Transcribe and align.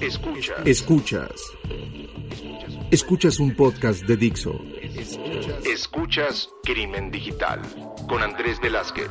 Escuchas. 0.00 0.64
Escuchas. 0.64 1.32
Escuchas 2.92 3.40
un 3.40 3.56
podcast 3.56 4.04
de 4.04 4.16
Dixo. 4.16 4.60
Escuchas 5.64 6.48
Crimen 6.62 7.10
Digital 7.10 7.60
con 8.08 8.22
Andrés 8.22 8.60
Velázquez. 8.60 9.10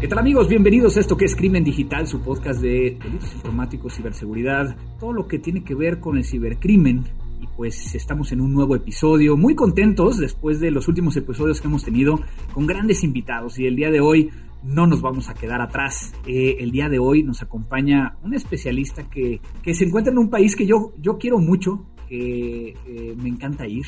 ¿Qué 0.00 0.06
tal 0.06 0.20
amigos? 0.20 0.46
Bienvenidos 0.48 0.96
a 0.96 1.00
esto 1.00 1.16
que 1.16 1.24
es 1.24 1.34
Crimen 1.34 1.64
Digital, 1.64 2.06
su 2.06 2.20
podcast 2.20 2.60
de 2.60 2.96
delitos 3.02 3.34
informáticos, 3.34 3.94
ciberseguridad, 3.96 4.76
todo 5.00 5.12
lo 5.12 5.26
que 5.26 5.40
tiene 5.40 5.64
que 5.64 5.74
ver 5.74 5.98
con 5.98 6.18
el 6.18 6.24
cibercrimen. 6.24 7.04
Y 7.40 7.46
pues 7.56 7.94
estamos 7.94 8.32
en 8.32 8.40
un 8.40 8.52
nuevo 8.52 8.76
episodio, 8.76 9.36
muy 9.36 9.54
contentos 9.54 10.18
después 10.18 10.60
de 10.60 10.70
los 10.70 10.88
últimos 10.88 11.16
episodios 11.16 11.60
que 11.60 11.68
hemos 11.68 11.84
tenido 11.84 12.20
con 12.52 12.66
grandes 12.66 13.04
invitados. 13.04 13.58
Y 13.58 13.66
el 13.66 13.76
día 13.76 13.90
de 13.90 14.00
hoy 14.00 14.30
no 14.62 14.86
nos 14.86 15.00
vamos 15.00 15.28
a 15.28 15.34
quedar 15.34 15.60
atrás. 15.60 16.14
Eh, 16.26 16.56
el 16.60 16.70
día 16.70 16.88
de 16.88 16.98
hoy 16.98 17.22
nos 17.22 17.42
acompaña 17.42 18.16
un 18.22 18.34
especialista 18.34 19.08
que, 19.08 19.40
que, 19.62 19.74
se 19.74 19.84
encuentra 19.84 20.12
en 20.12 20.18
un 20.18 20.30
país 20.30 20.56
que 20.56 20.66
yo, 20.66 20.92
yo 21.00 21.18
quiero 21.18 21.38
mucho, 21.38 21.84
que 22.08 22.74
eh, 22.86 23.14
me 23.16 23.28
encanta 23.28 23.66
ir. 23.66 23.86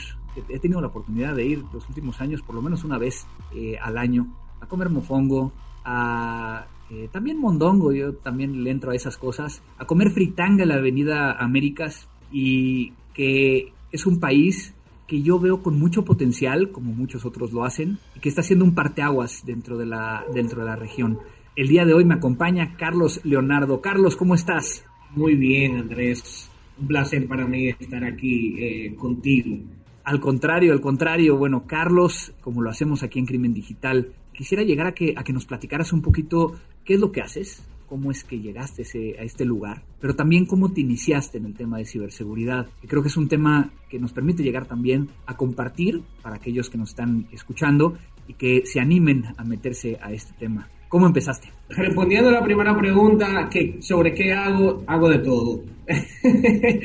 He 0.49 0.59
tenido 0.59 0.81
la 0.81 0.89
oportunidad 0.89 1.35
de 1.35 1.47
ir 1.47 1.65
los 1.73 1.89
últimos 1.89 2.21
años, 2.21 2.43
por 2.43 2.55
lo 2.55 2.63
menos 2.63 2.85
una 2.85 2.99
vez 2.99 3.27
eh, 3.55 3.77
al 3.83 3.99
año, 3.99 4.27
a 4.61 4.67
comer 4.67 4.89
mofongo, 4.89 5.53
a 5.85 6.67
eh, 6.91 7.09
también 7.13 7.39
mondongo, 7.39 7.93
yo 7.93 8.15
también 8.15 8.65
le 8.65 8.71
entro 8.71 8.93
a 8.93 8.95
esas 8.95 9.19
cosas, 9.19 9.63
a 9.77 9.85
comer 9.85 10.11
fritanga 10.11 10.63
en 10.63 10.71
la 10.71 10.77
Avenida 10.77 11.33
Américas 11.33 12.09
y 12.33 12.95
que 13.19 13.73
es 13.91 14.07
un 14.07 14.21
país 14.21 14.73
que 15.09 15.23
yo 15.23 15.41
veo 15.41 15.61
con 15.61 15.77
mucho 15.77 16.05
potencial, 16.05 16.71
como 16.71 16.93
muchos 16.93 17.25
otros 17.25 17.53
lo 17.53 17.65
hacen, 17.65 17.99
y 18.15 18.21
que 18.21 18.29
está 18.29 18.43
haciendo 18.43 18.65
un 18.65 18.77
parteaguas 18.77 19.45
dentro 19.45 19.77
de 19.77 19.87
la, 19.87 20.25
dentro 20.33 20.61
de 20.61 20.67
la 20.67 20.77
región. 20.77 21.19
El 21.57 21.67
día 21.67 21.85
de 21.85 21.95
hoy 21.95 22.05
me 22.05 22.15
acompaña 22.15 22.77
Carlos 22.77 23.21
Leonardo. 23.25 23.81
Carlos, 23.81 24.15
¿cómo 24.15 24.37
estás? 24.37 24.85
Muy 25.17 25.35
bien, 25.35 25.79
Andrés. 25.79 26.49
Un 26.79 26.87
placer 26.87 27.27
para 27.27 27.45
mí 27.45 27.71
estar 27.71 28.05
aquí 28.05 28.55
eh, 28.57 28.95
contigo. 28.95 29.65
Al 30.05 30.21
contrario, 30.21 30.73
al 30.73 30.81
contrario. 30.81 31.37
Bueno, 31.37 31.65
Carlos, 31.67 32.33
como 32.41 32.63
lo 32.63 32.71
hacemos 32.71 33.03
aquí 33.03 33.19
en 33.19 33.27
Crimen 33.27 33.53
Digital, 33.53 34.13
quisiera 34.33 34.63
llegar 34.63 34.87
a 34.87 34.93
que, 34.93 35.15
a 35.17 35.25
que 35.25 35.33
nos 35.33 35.45
platicaras 35.45 35.93
un 35.93 36.03
poquito 36.03 36.55
qué 36.85 36.95
es 36.95 37.01
lo 37.01 37.11
que 37.11 37.23
haces, 37.23 37.65
cómo 37.89 38.11
es 38.11 38.25
que 38.25 38.41
llegaste 38.41 38.83
a 39.19 39.23
este 39.23 39.45
lugar, 39.45 39.83
pero 40.01 40.15
también 40.15 40.47
cómo 40.47 40.73
te 40.73 40.81
iniciaste 40.81 41.39
en 41.39 41.47
el 41.47 41.55
tema 41.55 41.79
de 41.79 41.87
ciberseguridad. 41.87 42.67
Y 42.83 42.87
creo 42.87 43.03
que 43.03 43.09
es 43.09 43.17
un 43.17 43.29
tema 43.29 43.71
que 43.89 43.99
nos 43.99 44.13
permite 44.13 44.43
llegar 44.43 44.67
también 44.67 45.09
a 45.27 45.37
compartir 45.37 46.03
para 46.23 46.37
aquellos 46.37 46.71
que 46.71 46.79
nos 46.79 46.91
están 46.91 47.27
escuchando 47.33 47.99
y 48.27 48.35
que 48.35 48.63
se 48.67 48.81
animen 48.81 49.25
a 49.37 49.45
meterse 49.45 49.99
a 50.01 50.13
este 50.13 50.33
tema. 50.39 50.69
¿Cómo 50.89 51.07
empezaste? 51.07 51.49
Respondiendo 51.69 52.31
a 52.31 52.33
la 52.33 52.43
primera 52.43 52.77
pregunta, 52.77 53.49
que 53.51 53.83
sobre 53.83 54.15
qué 54.15 54.33
hago, 54.33 54.85
hago 54.87 55.09
de 55.09 55.19
todo. 55.19 55.63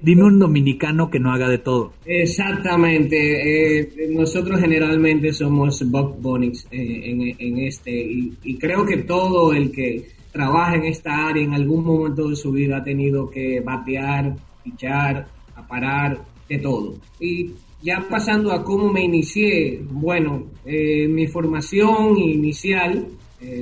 Dime 0.00 0.22
un 0.22 0.38
dominicano 0.38 1.10
que 1.10 1.18
no 1.18 1.32
haga 1.32 1.48
de 1.48 1.58
todo. 1.58 1.94
Exactamente. 2.04 3.80
Eh, 3.80 4.08
nosotros 4.10 4.60
generalmente 4.60 5.32
somos 5.32 5.82
bug 5.90 6.20
bunnies 6.20 6.68
eh, 6.70 7.34
en, 7.38 7.58
este 7.58 7.90
y, 7.90 8.56
creo 8.58 8.86
que 8.86 8.98
todo 8.98 9.52
el 9.52 9.72
que 9.72 10.06
trabaja 10.38 10.76
en 10.76 10.84
esta 10.84 11.26
área 11.26 11.42
en 11.42 11.52
algún 11.52 11.84
momento 11.84 12.28
de 12.28 12.36
su 12.36 12.52
vida 12.52 12.76
ha 12.76 12.84
tenido 12.84 13.28
que 13.28 13.60
batear, 13.60 14.36
pichar, 14.62 15.26
parar, 15.68 16.24
de 16.48 16.58
todo. 16.58 16.94
Y 17.18 17.50
ya 17.82 18.06
pasando 18.08 18.52
a 18.52 18.62
cómo 18.62 18.92
me 18.92 19.02
inicié, 19.02 19.82
bueno, 19.90 20.44
eh, 20.64 21.08
mi 21.08 21.26
formación 21.26 22.16
inicial, 22.16 23.08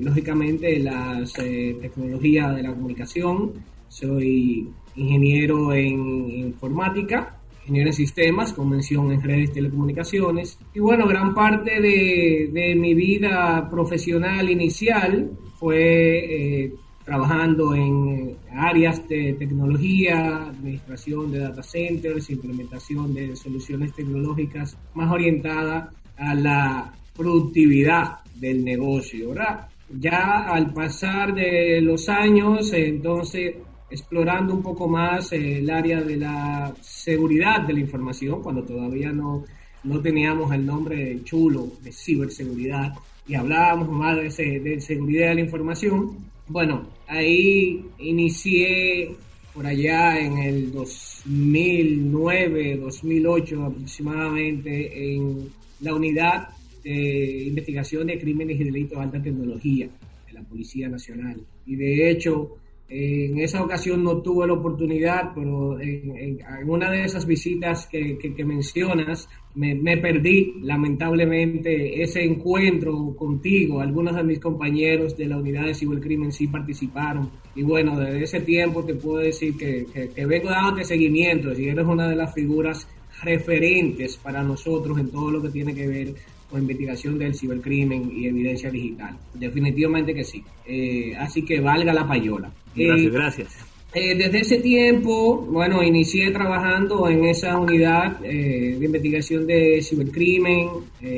lógicamente 0.03 0.79
las 0.79 1.33
tecnologías 1.33 2.55
de 2.57 2.63
la 2.63 2.75
comunicación, 2.75 3.53
soy 3.89 4.69
ingeniero 4.97 5.73
en 5.73 6.31
informática, 6.31 7.39
ingeniero 7.67 7.91
en 7.91 7.95
sistemas, 7.95 8.53
con 8.53 8.71
mención 8.71 9.11
en 9.11 9.21
redes 9.21 9.51
y 9.51 9.55
telecomunicaciones. 9.55 10.57
Y 10.73 10.79
bueno, 10.79 11.07
gran 11.09 11.35
parte 11.35 11.81
de, 11.81 12.75
mi 12.77 12.95
vida 12.95 13.69
profesional 13.69 14.49
inicial 14.49 15.31
fue 15.59 16.65
eh, 16.65 16.75
trabajando 17.05 17.75
en 17.75 18.37
áreas 18.53 19.09
de 19.09 19.35
tecnología, 19.35 20.47
administración 20.47 21.33
de 21.33 21.41
data 21.41 21.63
centers, 21.63 22.31
implementación 22.31 23.13
de 23.13 23.35
soluciones 23.35 23.93
tecnológicas 23.95 24.77
más 24.95 25.11
orientadas 25.11 25.93
a 26.17 26.35
la 26.35 26.95
productividad 27.17 28.19
del 28.37 28.65
negocio, 28.65 29.31
¿verdad? 29.31 29.69
Ya 29.99 30.45
al 30.49 30.73
pasar 30.73 31.35
de 31.35 31.81
los 31.81 32.09
años, 32.09 32.73
entonces 32.73 33.55
explorando 33.91 34.55
un 34.55 34.63
poco 34.63 34.89
más 34.89 35.33
el 35.33 35.69
área 35.71 36.03
de 36.03 36.17
la 36.17 36.75
seguridad 36.81 37.63
de 37.63 37.75
la 37.75 37.81
información, 37.81 38.43
cuando 38.43 38.65
todavía 38.65 39.13
no, 39.13 39.45
no 39.85 40.01
teníamos 40.01 40.53
el 40.53 40.67
nombre 40.67 41.23
chulo 41.25 41.73
de 41.83 41.93
ciberseguridad 41.93 42.93
y 43.29 43.35
hablábamos 43.35 43.89
más 43.91 44.17
de, 44.17 44.61
de 44.61 44.81
seguridad 44.81 45.29
de 45.29 45.35
la 45.37 45.41
información. 45.43 46.17
Bueno, 46.49 46.89
ahí 47.07 47.85
inicié 47.99 49.15
por 49.55 49.67
allá 49.67 50.19
en 50.21 50.39
el 50.39 50.73
2009, 50.73 52.77
2008 52.77 53.65
aproximadamente 53.65 55.15
en 55.15 55.49
la 55.81 55.95
unidad 55.95 56.49
de 56.85 57.45
investigación 57.47 58.07
de 58.07 58.19
crímenes 58.19 58.61
y 58.61 58.65
delitos 58.65 58.99
de 58.99 59.05
alta 59.05 59.23
tecnología 59.23 59.89
de 60.27 60.33
la 60.33 60.43
Policía 60.43 60.89
Nacional. 60.89 61.41
Y 61.65 61.75
de 61.75 62.11
hecho, 62.11 62.59
en 62.89 63.39
esa 63.39 63.63
ocasión 63.63 64.05
no 64.05 64.19
tuve 64.19 64.47
la 64.47 64.53
oportunidad, 64.53 65.33
pero 65.35 65.81
en, 65.81 66.39
una 66.67 66.91
de 66.91 67.05
esas 67.05 67.27
visitas 67.27 67.87
que, 67.87 68.45
mencionas 68.45 69.29
me, 69.55 69.97
perdí 69.97 70.55
lamentablemente 70.63 72.03
ese 72.03 72.23
encuentro 72.23 73.17
contigo. 73.17 73.81
Algunos 73.81 74.15
de 74.15 74.23
mis 74.23 74.39
compañeros 74.39 75.17
de 75.17 75.27
la 75.27 75.39
unidad 75.39 75.65
de 75.65 75.75
cibercrimen 75.75 76.31
sí 76.31 76.47
participaron. 76.47 77.31
Y 77.57 77.63
bueno, 77.63 77.99
desde 77.99 78.23
ese 78.23 78.41
tiempo 78.41 78.85
te 78.85 78.95
puedo 78.95 79.19
decir 79.19 79.57
que, 79.57 79.87
que 80.15 80.27
vengo 80.27 80.51
dándote 80.51 80.85
seguimiento 80.85 81.59
y 81.59 81.69
eres 81.69 81.87
una 81.87 82.09
de 82.09 82.17
las 82.17 82.33
figuras 82.35 82.87
referentes 83.23 84.17
para 84.19 84.43
nosotros 84.43 84.99
en 84.99 85.11
todo 85.11 85.31
lo 85.31 85.43
que 85.43 85.49
tiene 85.49 85.75
que 85.75 85.87
ver 85.87 86.15
o 86.53 86.59
investigación 86.59 87.19
del 87.19 87.35
cibercrimen 87.35 88.13
y 88.15 88.27
evidencia 88.27 88.71
digital. 88.71 89.17
Definitivamente 89.35 90.15
que 90.15 90.23
sí. 90.23 90.45
Eh, 90.65 91.17
así 91.17 91.43
que 91.43 91.61
valga 91.61 91.93
la 91.93 92.07
payola. 92.07 92.53
Gracias, 92.77 93.07
eh, 93.07 93.11
gracias. 93.11 93.49
Eh, 93.95 94.15
desde 94.15 94.41
ese 94.41 94.59
tiempo, 94.59 95.39
bueno, 95.39 95.83
inicié 95.83 96.31
trabajando 96.31 97.09
en 97.09 97.25
esa 97.25 97.59
unidad 97.59 98.19
de 98.21 98.79
investigación 98.81 99.47
de 99.47 99.81
cibercrimen, 99.83 100.69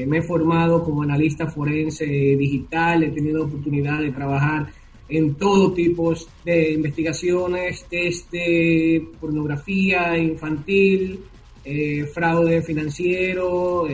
me 0.07 0.19
he 0.19 0.23
formado 0.23 0.85
como 0.85 1.03
analista 1.03 1.49
forense 1.49 2.05
digital, 2.05 3.03
he 3.03 3.11
tenido 3.11 3.47
oportunidad 3.47 4.01
de 4.01 4.13
trabajar 4.13 4.69
en 5.09 5.35
todo 5.35 5.73
tipo 5.73 6.15
de 6.45 6.73
investigaciones, 6.73 7.85
desde 7.91 9.03
pornografía 9.19 10.17
infantil, 10.17 11.19
fraude 12.13 12.63
financiero, 12.63 13.89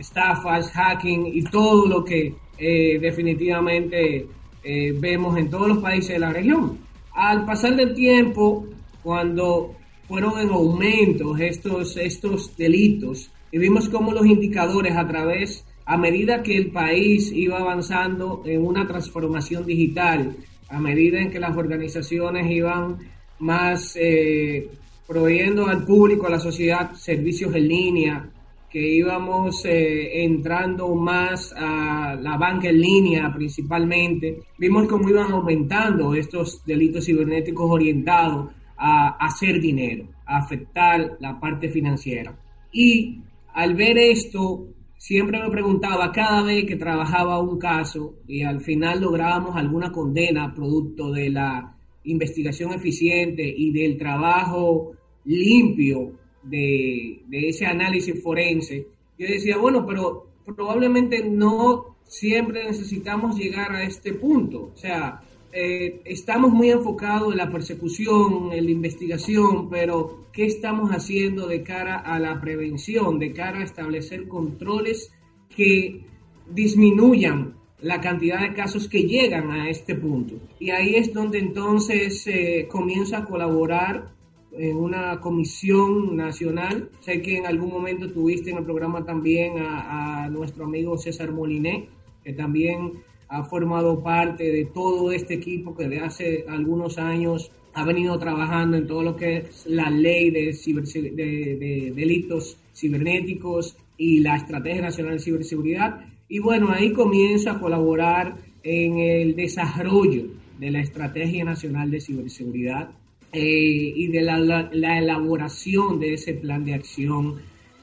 estafas, 0.00 0.70
hacking 0.70 1.26
y 1.26 1.42
todo 1.44 1.86
lo 1.86 2.04
que 2.04 2.34
eh, 2.58 2.98
definitivamente 2.98 4.26
eh, 4.62 4.92
vemos 4.96 5.36
en 5.38 5.50
todos 5.50 5.68
los 5.68 5.78
países 5.78 6.10
de 6.10 6.18
la 6.18 6.32
región. 6.32 6.78
Al 7.12 7.44
pasar 7.44 7.76
del 7.76 7.94
tiempo, 7.94 8.66
cuando 9.02 9.74
fueron 10.06 10.40
en 10.40 10.50
aumento 10.50 11.36
estos, 11.36 11.96
estos 11.96 12.56
delitos, 12.56 13.30
y 13.52 13.58
vimos 13.58 13.88
cómo 13.88 14.12
los 14.12 14.26
indicadores 14.26 14.96
a 14.96 15.06
través, 15.06 15.64
a 15.84 15.96
medida 15.96 16.42
que 16.42 16.56
el 16.56 16.70
país 16.70 17.32
iba 17.32 17.58
avanzando 17.58 18.42
en 18.44 18.64
una 18.64 18.86
transformación 18.86 19.66
digital, 19.66 20.36
a 20.68 20.80
medida 20.80 21.20
en 21.20 21.30
que 21.30 21.40
las 21.40 21.56
organizaciones 21.56 22.48
iban 22.50 22.98
más 23.40 23.96
eh, 23.96 24.68
proveyendo 25.06 25.66
al 25.66 25.84
público, 25.84 26.26
a 26.26 26.30
la 26.30 26.38
sociedad, 26.38 26.92
servicios 26.94 27.54
en 27.54 27.66
línea, 27.66 28.30
que 28.70 28.80
íbamos 28.80 29.64
eh, 29.64 30.22
entrando 30.24 30.94
más 30.94 31.52
a 31.56 32.14
la 32.14 32.36
banca 32.36 32.68
en 32.68 32.80
línea 32.80 33.32
principalmente, 33.34 34.42
vimos 34.58 34.86
cómo 34.86 35.08
iban 35.08 35.32
aumentando 35.32 36.14
estos 36.14 36.64
delitos 36.64 37.04
cibernéticos 37.04 37.68
orientados 37.68 38.50
a 38.76 39.16
hacer 39.18 39.60
dinero, 39.60 40.06
a 40.24 40.38
afectar 40.38 41.16
la 41.18 41.38
parte 41.38 41.68
financiera. 41.68 42.38
Y 42.72 43.18
al 43.52 43.74
ver 43.74 43.98
esto, 43.98 44.68
siempre 44.96 45.40
me 45.42 45.50
preguntaba 45.50 46.12
cada 46.12 46.42
vez 46.44 46.64
que 46.64 46.76
trabajaba 46.76 47.40
un 47.40 47.58
caso 47.58 48.14
y 48.28 48.42
al 48.42 48.60
final 48.60 49.00
lográbamos 49.00 49.56
alguna 49.56 49.90
condena 49.90 50.54
producto 50.54 51.10
de 51.10 51.30
la 51.30 51.76
investigación 52.04 52.72
eficiente 52.72 53.42
y 53.44 53.72
del 53.72 53.98
trabajo 53.98 54.92
limpio 55.24 56.12
de, 56.42 57.22
ese 57.30 57.66
análisis 57.66 58.22
forense, 58.22 58.86
yo 59.18 59.26
decía, 59.26 59.56
bueno, 59.58 59.84
pero 59.86 60.26
probablemente 60.44 61.22
no 61.24 61.96
siempre 62.04 62.64
necesitamos 62.64 63.36
llegar 63.36 63.72
a 63.72 63.84
este 63.84 64.14
punto. 64.14 64.72
O 64.74 64.76
sea, 64.76 65.20
eh, 65.52 66.00
estamos 66.04 66.52
muy 66.52 66.70
enfocados 66.70 67.32
en 67.32 67.38
la 67.38 67.50
persecución, 67.50 68.52
en 68.52 68.64
la 68.64 68.70
investigación, 68.70 69.68
pero 69.68 70.26
¿qué 70.32 70.46
estamos 70.46 70.90
haciendo 70.90 71.46
de 71.46 71.62
cara 71.62 71.98
a 71.98 72.18
la 72.18 72.40
prevención, 72.40 73.18
de 73.18 73.32
cara 73.32 73.60
a 73.60 73.64
establecer 73.64 74.28
controles 74.28 75.12
que 75.54 76.02
disminuyan 76.48 77.54
la 77.82 78.00
cantidad 78.00 78.40
de 78.40 78.54
casos 78.54 78.88
que 78.88 79.02
llegan 79.02 79.50
a 79.50 79.68
este 79.68 79.94
punto? 79.94 80.36
Y 80.58 80.70
ahí 80.70 80.94
es 80.94 81.12
donde 81.12 81.38
entonces 81.38 82.22
se 82.22 82.66
comienza 82.68 83.18
a 83.18 83.24
colaborar 83.24 84.19
en 84.52 84.76
una 84.76 85.20
comisión 85.20 86.16
nacional. 86.16 86.90
Sé 87.00 87.22
que 87.22 87.38
en 87.38 87.46
algún 87.46 87.70
momento 87.70 88.10
tuviste 88.10 88.50
en 88.50 88.58
el 88.58 88.64
programa 88.64 89.04
también 89.04 89.58
a, 89.58 90.24
a 90.24 90.28
nuestro 90.28 90.64
amigo 90.64 90.98
César 90.98 91.32
Moliné, 91.32 91.88
que 92.24 92.32
también 92.32 92.92
ha 93.28 93.44
formado 93.44 94.02
parte 94.02 94.44
de 94.50 94.66
todo 94.66 95.12
este 95.12 95.34
equipo 95.34 95.74
que 95.74 95.88
de 95.88 96.00
hace 96.00 96.44
algunos 96.48 96.98
años 96.98 97.50
ha 97.74 97.84
venido 97.84 98.18
trabajando 98.18 98.76
en 98.76 98.86
todo 98.86 99.02
lo 99.02 99.16
que 99.16 99.36
es 99.36 99.66
la 99.66 99.88
ley 99.88 100.30
de, 100.30 100.52
de, 100.52 101.92
delitos 101.94 102.58
cibernéticos 102.74 103.76
y 103.96 104.20
la 104.20 104.36
Estrategia 104.36 104.82
Nacional 104.82 105.14
de 105.14 105.20
Ciberseguridad. 105.20 106.00
Y 106.28 106.40
bueno, 106.40 106.70
ahí 106.70 106.92
comienza 106.92 107.52
a 107.52 107.60
colaborar 107.60 108.36
en 108.62 108.98
el 108.98 109.36
desarrollo 109.36 110.24
de 110.58 110.70
la 110.70 110.80
Estrategia 110.80 111.44
Nacional 111.44 111.90
de 111.90 112.00
Ciberseguridad 112.00 112.90
eh, 113.32 113.92
y 113.94 114.08
de 114.08 114.22
la, 114.22 114.38
la, 114.38 114.98
elaboración 114.98 116.00
de 116.00 116.14
ese 116.14 116.34
plan 116.34 116.64
de 116.64 116.74
acción 116.74 117.36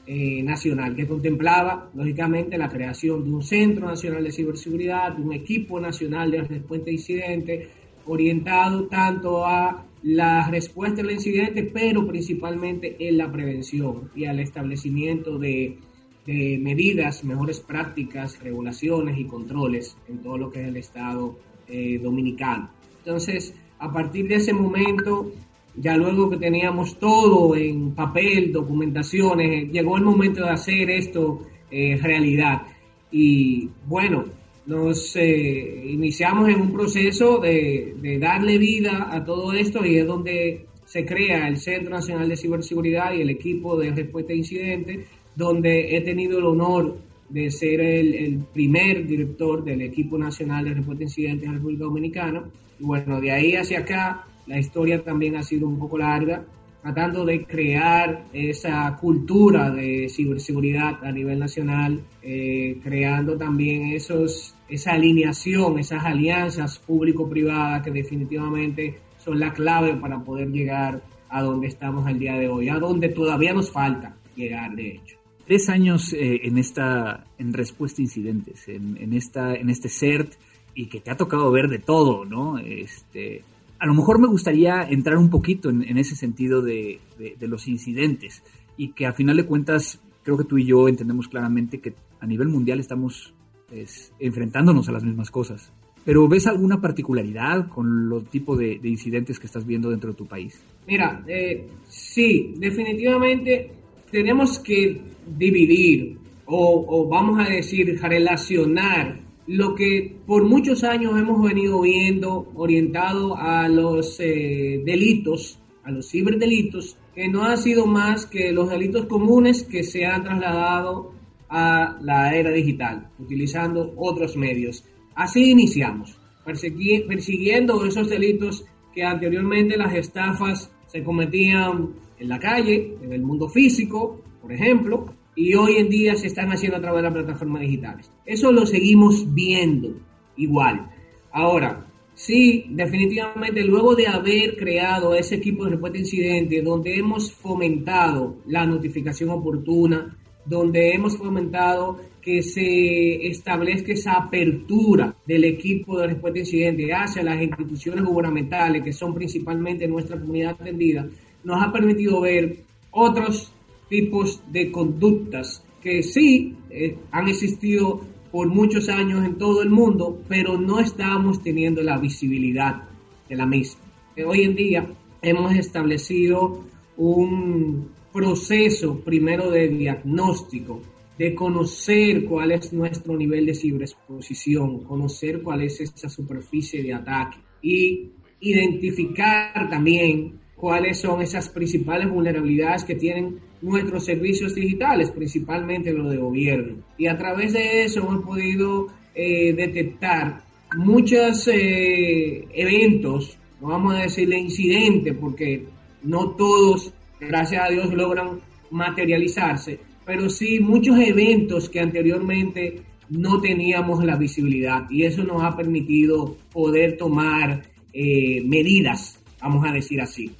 eh, 0.06 0.42
nacional, 0.42 0.94
que 0.94 1.06
contemplaba, 1.06 1.90
lógicamente, 1.94 2.58
la 2.58 2.68
creación 2.68 3.24
de 3.24 3.30
un 3.30 3.42
Centro 3.42 3.86
Nacional 3.86 4.24
de 4.24 4.32
Ciberseguridad, 4.32 5.12
de 5.12 5.22
un 5.22 5.32
equipo 5.32 5.80
nacional 5.80 6.30
de 6.30 6.42
respuesta 6.42 6.90
a 6.90 6.92
incidentes, 6.92 7.68
orientado 8.04 8.88
tanto 8.88 9.44
a 9.44 9.86
la 10.02 10.48
respuesta 10.48 11.02
al 11.02 11.10
incidente, 11.10 11.62
pero 11.64 12.06
principalmente 12.06 12.96
en 12.98 13.18
la 13.18 13.30
prevención 13.30 14.10
y 14.14 14.26
al 14.26 14.40
establecimiento 14.40 15.38
de, 15.38 15.78
medidas, 16.26 17.24
mejores 17.24 17.60
prácticas, 17.60 18.38
regulaciones 18.42 19.18
y 19.18 19.24
controles 19.24 19.96
en 20.08 20.18
todo 20.22 20.36
lo 20.36 20.50
que 20.50 20.60
es 20.60 20.68
el 20.68 20.76
Estado 20.76 21.38
eh, 21.66 21.98
dominicano. 22.02 22.70
Entonces, 22.98 23.54
a 23.78 23.92
partir 23.92 24.28
de 24.28 24.36
ese 24.36 24.52
momento, 24.52 25.32
ya 25.76 25.96
luego 25.96 26.30
que 26.30 26.36
teníamos 26.36 26.98
todo 26.98 27.54
en 27.56 27.92
papel, 27.94 28.52
documentaciones, 28.52 29.70
llegó 29.70 29.96
el 29.96 30.04
momento 30.04 30.44
de 30.44 30.50
hacer 30.50 30.90
esto 30.90 31.42
eh, 31.70 31.98
realidad. 32.02 32.62
Y 33.10 33.68
bueno, 33.86 34.24
nos 34.66 35.16
eh, 35.16 35.82
iniciamos 35.86 36.48
en 36.48 36.60
un 36.60 36.72
proceso 36.72 37.38
de, 37.38 38.18
darle 38.20 38.58
vida 38.58 39.08
a 39.10 39.24
todo 39.24 39.52
esto 39.52 39.84
y 39.84 39.96
es 39.96 40.06
donde 40.06 40.66
se 40.84 41.04
crea 41.04 41.48
el 41.48 41.58
Centro 41.58 41.90
Nacional 41.90 42.28
de 42.28 42.36
Ciberseguridad 42.36 43.14
y 43.14 43.22
el 43.22 43.30
equipo 43.30 43.78
de 43.78 43.90
respuesta 43.90 44.32
a 44.32 44.36
incidentes, 44.36 45.06
donde 45.34 45.96
he 45.96 46.00
tenido 46.00 46.38
el 46.38 46.46
honor 46.46 46.98
de 47.28 47.50
ser 47.50 47.80
el, 47.80 48.14
el 48.14 48.38
primer 48.52 49.06
director 49.06 49.62
del 49.62 49.82
equipo 49.82 50.18
nacional 50.18 50.64
de 50.64 50.74
respuesta 50.74 51.02
a 51.02 51.06
incidentes 51.06 51.44
en 51.44 51.52
la 51.52 51.58
República 51.58 51.84
Dominicana. 51.84 52.44
Y 52.78 52.84
bueno, 52.84 53.20
de 53.20 53.32
ahí 53.32 53.54
hacia 53.54 53.80
acá 53.80 54.24
la 54.46 54.58
historia 54.58 55.02
también 55.02 55.36
ha 55.36 55.42
sido 55.42 55.68
un 55.68 55.78
poco 55.78 55.98
larga, 55.98 56.44
tratando 56.82 57.24
de 57.24 57.44
crear 57.44 58.24
esa 58.32 58.96
cultura 58.96 59.70
de 59.70 60.08
ciberseguridad 60.08 61.04
a 61.04 61.12
nivel 61.12 61.38
nacional, 61.38 62.00
eh, 62.22 62.78
creando 62.82 63.36
también 63.36 63.92
esos, 63.92 64.54
esa 64.68 64.92
alineación, 64.92 65.78
esas 65.78 66.04
alianzas 66.04 66.78
público-privadas 66.78 67.82
que 67.82 67.90
definitivamente 67.90 68.98
son 69.18 69.38
la 69.38 69.52
clave 69.52 69.94
para 69.96 70.18
poder 70.20 70.48
llegar 70.48 71.02
a 71.28 71.42
donde 71.42 71.66
estamos 71.66 72.06
al 72.06 72.18
día 72.18 72.34
de 72.34 72.48
hoy, 72.48 72.68
a 72.68 72.78
donde 72.78 73.10
todavía 73.10 73.52
nos 73.52 73.70
falta 73.70 74.16
llegar, 74.34 74.74
de 74.74 74.92
hecho. 74.92 75.18
Tres 75.46 75.68
años 75.68 76.12
eh, 76.12 76.40
en 76.44 76.58
esta, 76.58 77.24
en 77.38 77.52
respuesta 77.52 78.00
a 78.00 78.04
incidentes, 78.04 78.68
en, 78.68 78.96
en, 78.98 79.12
esta, 79.12 79.54
en 79.54 79.68
este 79.68 79.88
CERT, 79.88 80.34
y 80.78 80.86
que 80.86 81.00
te 81.00 81.10
ha 81.10 81.16
tocado 81.16 81.50
ver 81.50 81.66
de 81.66 81.80
todo, 81.80 82.24
¿no? 82.24 82.56
Este, 82.56 83.42
a 83.80 83.86
lo 83.86 83.94
mejor 83.94 84.20
me 84.20 84.28
gustaría 84.28 84.84
entrar 84.88 85.18
un 85.18 85.28
poquito 85.28 85.70
en, 85.70 85.98
ese 85.98 86.14
sentido 86.14 86.62
de, 86.62 87.00
los 87.40 87.66
incidentes 87.66 88.44
y 88.76 88.92
que 88.92 89.04
a 89.04 89.12
final 89.12 89.36
de 89.38 89.44
cuentas 89.44 90.00
creo 90.22 90.38
que 90.38 90.44
tú 90.44 90.56
y 90.56 90.66
yo 90.66 90.86
entendemos 90.86 91.26
claramente 91.26 91.80
que 91.80 91.94
a 92.20 92.26
nivel 92.26 92.46
mundial 92.46 92.78
estamos 92.78 93.34
pues, 93.68 94.12
enfrentándonos 94.20 94.88
a 94.88 94.92
las 94.92 95.02
mismas 95.02 95.32
cosas. 95.32 95.72
Pero 96.04 96.28
¿ves 96.28 96.46
alguna 96.46 96.80
particularidad 96.80 97.66
con 97.66 98.08
los 98.08 98.30
tipos 98.30 98.56
de, 98.56 98.78
incidentes 98.84 99.40
que 99.40 99.46
estás 99.46 99.66
viendo 99.66 99.90
dentro 99.90 100.10
de 100.10 100.16
tu 100.16 100.26
país? 100.26 100.62
Mira, 100.86 101.24
eh, 101.26 101.66
sí, 101.88 102.54
definitivamente 102.56 103.72
tenemos 104.12 104.60
que 104.60 105.02
dividir 105.26 106.18
o, 106.46 106.84
o 106.86 107.08
vamos 107.08 107.44
a 107.44 107.50
decir 107.50 107.98
relacionar 108.00 109.27
lo 109.48 109.74
que 109.74 110.14
por 110.26 110.44
muchos 110.44 110.84
años 110.84 111.18
hemos 111.18 111.42
venido 111.42 111.80
viendo 111.80 112.52
orientado 112.54 113.34
a 113.34 113.66
los 113.66 114.20
eh, 114.20 114.82
delitos, 114.84 115.58
a 115.84 115.90
los 115.90 116.10
ciberdelitos, 116.10 116.98
que 117.14 117.28
no 117.28 117.44
ha 117.44 117.56
sido 117.56 117.86
más 117.86 118.26
que 118.26 118.52
los 118.52 118.68
delitos 118.68 119.06
comunes 119.06 119.62
que 119.62 119.82
se 119.82 120.04
han 120.04 120.22
trasladado 120.22 121.12
a 121.48 121.96
la 122.02 122.36
era 122.36 122.50
digital, 122.50 123.08
utilizando 123.18 123.94
otros 123.96 124.36
medios. 124.36 124.84
Así 125.14 125.50
iniciamos, 125.50 126.18
persiguiendo 126.44 127.86
esos 127.86 128.10
delitos 128.10 128.66
que 128.94 129.02
anteriormente 129.02 129.78
las 129.78 129.94
estafas 129.94 130.70
se 130.86 131.02
cometían 131.02 131.94
en 132.18 132.28
la 132.28 132.38
calle, 132.38 132.98
en 133.02 133.14
el 133.14 133.22
mundo 133.22 133.48
físico, 133.48 134.20
por 134.42 134.52
ejemplo, 134.52 135.06
y 135.38 135.54
hoy 135.54 135.76
en 135.76 135.88
día 135.88 136.16
se 136.16 136.26
están 136.26 136.50
haciendo 136.50 136.78
a 136.78 136.80
través 136.80 136.98
de 136.98 137.02
las 137.04 137.12
plataformas 137.12 137.62
digitales. 137.62 138.10
Eso 138.26 138.50
lo 138.50 138.66
seguimos 138.66 139.32
viendo 139.32 139.94
igual. 140.36 140.90
Ahora, 141.30 141.86
sí, 142.12 142.66
definitivamente 142.70 143.62
luego 143.62 143.94
de 143.94 144.08
haber 144.08 144.56
creado 144.56 145.14
ese 145.14 145.36
equipo 145.36 145.62
de 145.62 145.70
respuesta 145.70 145.96
a 145.96 146.00
incidentes, 146.00 146.64
donde 146.64 146.96
hemos 146.96 147.30
fomentado 147.30 148.38
la 148.46 148.66
notificación 148.66 149.30
oportuna, 149.30 150.18
donde 150.44 150.90
hemos 150.92 151.16
fomentado 151.16 152.00
que 152.20 152.42
se 152.42 153.28
establezca 153.28 153.92
esa 153.92 154.14
apertura 154.14 155.14
del 155.24 155.44
equipo 155.44 156.00
de 156.00 156.08
respuesta 156.08 156.40
a 156.40 156.42
incidentes 156.42 156.90
hacia 156.92 157.22
las 157.22 157.40
instituciones 157.40 158.04
gubernamentales, 158.04 158.82
que 158.82 158.92
son 158.92 159.14
principalmente 159.14 159.86
nuestra 159.86 160.18
comunidad 160.18 160.56
atendida, 160.60 161.06
nos 161.44 161.62
ha 161.62 161.72
permitido 161.72 162.20
ver 162.20 162.56
otros 162.90 163.52
tipos 163.88 164.42
de 164.50 164.70
conductas 164.70 165.64
que 165.82 166.02
sí 166.02 166.56
eh, 166.70 166.98
han 167.10 167.28
existido 167.28 168.00
por 168.30 168.48
muchos 168.48 168.88
años 168.88 169.24
en 169.24 169.36
todo 169.36 169.62
el 169.62 169.70
mundo, 169.70 170.20
pero 170.28 170.58
no 170.58 170.80
estamos 170.80 171.42
teniendo 171.42 171.82
la 171.82 171.98
visibilidad 171.98 172.82
de 173.28 173.36
la 173.36 173.46
misma. 173.46 173.80
Eh, 174.16 174.24
hoy 174.24 174.42
en 174.42 174.54
día 174.54 174.86
hemos 175.22 175.54
establecido 175.54 176.64
un 176.96 177.88
proceso 178.12 179.00
primero 179.00 179.50
de 179.50 179.68
diagnóstico, 179.68 180.82
de 181.18 181.34
conocer 181.34 182.24
cuál 182.24 182.52
es 182.52 182.72
nuestro 182.72 183.16
nivel 183.16 183.46
de 183.46 183.54
ciberexposición, 183.54 184.84
conocer 184.84 185.42
cuál 185.42 185.62
es 185.62 185.80
esa 185.80 186.08
superficie 186.08 186.82
de 186.82 186.94
ataque 186.94 187.38
y 187.62 188.10
identificar 188.40 189.68
también 189.68 190.38
cuáles 190.54 191.00
son 191.00 191.22
esas 191.22 191.48
principales 191.48 192.10
vulnerabilidades 192.10 192.84
que 192.84 192.94
tienen 192.94 193.38
nuestros 193.62 194.04
servicios 194.04 194.54
digitales, 194.54 195.10
principalmente 195.10 195.92
los 195.92 196.10
de 196.10 196.16
gobierno. 196.16 196.76
Y 196.96 197.06
a 197.06 197.16
través 197.16 197.52
de 197.52 197.84
eso 197.84 198.00
hemos 198.00 198.24
podido 198.24 198.88
eh, 199.14 199.52
detectar 199.52 200.42
muchos 200.76 201.48
eh, 201.48 202.46
eventos, 202.52 203.36
no 203.60 203.68
vamos 203.68 203.94
a 203.94 204.02
decirle 204.02 204.38
incidentes, 204.38 205.16
porque 205.18 205.66
no 206.02 206.30
todos, 206.30 206.92
gracias 207.18 207.62
a 207.64 207.70
Dios, 207.70 207.92
logran 207.92 208.40
materializarse, 208.70 209.80
pero 210.04 210.28
sí 210.28 210.60
muchos 210.60 210.98
eventos 210.98 211.68
que 211.68 211.80
anteriormente 211.80 212.82
no 213.10 213.40
teníamos 213.40 214.04
la 214.04 214.16
visibilidad 214.16 214.88
y 214.90 215.04
eso 215.04 215.24
nos 215.24 215.42
ha 215.42 215.56
permitido 215.56 216.36
poder 216.52 216.96
tomar 216.96 217.62
eh, 217.92 218.42
medidas, 218.44 219.20
vamos 219.40 219.66
a 219.66 219.72
decir 219.72 220.00
así. 220.00 220.30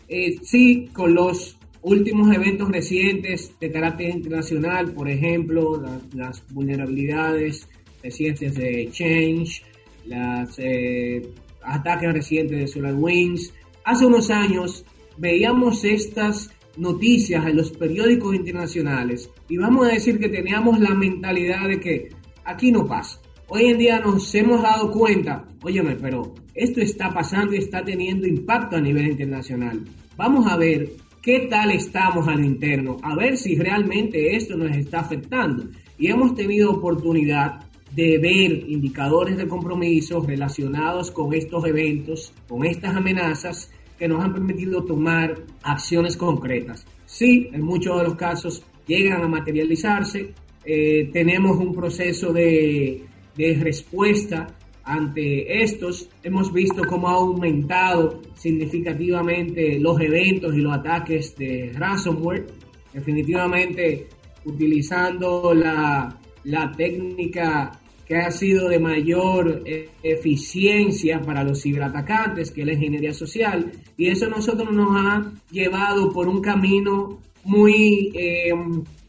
sí, 0.43 0.89
con 0.93 1.15
los 1.15 1.58
últimos 1.83 2.35
eventos 2.35 2.69
recientes 2.71 3.53
de 3.61 3.71
carácter 3.71 4.11
internacional, 4.11 4.93
por 4.93 5.09
ejemplo, 5.09 5.83
las 6.15 6.43
vulnerabilidades 6.53 7.69
recientes 8.03 8.55
de 8.55 8.89
Change, 8.91 9.63
los 10.07 10.59
eh, 10.59 11.23
ataques 11.63 12.13
recientes 12.13 12.59
de 12.59 12.67
SolarWinds. 12.67 13.55
Hace 13.85 14.07
unos 14.07 14.31
años 14.31 14.85
veíamos 15.17 15.85
estas 15.85 16.51
noticias 16.77 17.45
en 17.47 17.57
los 17.57 17.73
periódicos 17.73 18.35
internacionales 18.35 19.31
y 19.49 19.57
vamos 19.57 19.89
a 19.89 19.93
decir 19.93 20.19
que 20.19 20.29
teníamos 20.29 20.79
la 20.79 20.95
mentalidad 20.95 21.69
de 21.69 21.81
que 21.81 22.09
aquí 22.45 22.71
no 22.71 22.87
pasa, 22.87 23.21
hoy 23.49 23.67
en 23.67 23.79
día 23.79 23.99
nos 24.01 24.33
hemos 24.35 24.63
dado 24.63 24.91
cuenta, 24.93 25.45
óyeme, 25.63 25.97
pero 25.97 26.35
esto 26.55 26.81
está 26.81 27.13
pasando 27.13 27.55
y 27.55 27.59
está 27.59 27.85
teniendo 27.85 28.27
impacto 28.27 28.77
a 28.77 28.81
nivel 28.81 29.09
internacional. 29.09 29.85
Vamos 30.17 30.47
a 30.47 30.57
ver 30.57 30.93
qué 31.23 31.47
tal 31.51 31.71
estamos 31.71 32.29
al 32.29 32.45
interno, 32.45 32.97
a 33.03 33.15
ver 33.15 33.37
si 33.37 33.57
realmente 33.57 34.37
esto 34.37 34.57
nos 34.57 34.77
está 34.77 35.01
afectando. 35.01 35.65
Y 35.99 36.09
hemos 36.09 36.35
tenido 36.35 36.71
oportunidad 36.71 37.65
de 37.95 38.19
ver 38.19 38.69
indicadores 38.69 39.37
de 39.37 39.49
compromiso 39.49 40.21
relacionados 40.21 41.11
con 41.11 41.33
estos 41.33 41.65
eventos, 41.65 42.33
con 42.47 42.65
estas 42.65 42.95
amenazas 42.95 43.71
que 43.99 44.07
nos 44.09 44.23
han 44.23 44.33
permitido 44.33 44.85
tomar 44.85 45.35
acciones 45.63 46.17
concretas. 46.17 46.87
Sí, 47.07 47.49
en 47.53 47.63
muchos 47.63 47.97
de 47.99 48.05
los 48.05 48.15
casos 48.15 48.63
llegan 48.87 49.23
a 49.23 49.29
materializarse, 49.29 50.35
eh, 50.65 51.11
tenemos 51.13 51.57
un 51.57 51.73
proceso 51.73 52.33
de, 52.33 53.05
de 53.37 53.55
respuesta 53.55 54.58
ante 54.89 55.63
estos. 55.63 56.09
Hemos 56.23 56.53
visto 56.53 56.83
cómo 56.89 57.09
ha 57.09 57.13
aumentado 57.13 58.23
significativamente 58.35 59.79
los 59.79 60.01
eventos 60.01 60.55
y 60.55 60.59
los 60.59 60.73
ataques 60.73 61.37
de 61.37 61.73
ransomware. 61.75 62.47
Definitivamente 62.93 64.09
utilizando 64.45 65.53
la, 65.55 66.19
la 66.45 66.73
técnica 66.73 67.79
que 68.07 68.17
ha 68.17 68.31
sido 68.31 68.69
de 68.71 68.79
mayor 68.79 69.63
eh, 69.67 69.91
eficiencia 70.03 71.21
para 71.21 71.45
los 71.45 71.61
ciberatacantes, 71.61 72.51
que 72.51 72.63
es 72.63 72.67
la 72.67 72.73
ingeniería 72.73 73.13
social. 73.13 73.71
Y 73.99 74.09
eso 74.09 74.27
nosotros 74.29 74.73
nos 74.73 74.89
ha 74.93 75.31
llevado 75.51 76.11
por 76.11 76.27
un 76.27 76.41
camino 76.41 77.21
muy, 77.45 78.11
eh, 78.15 78.51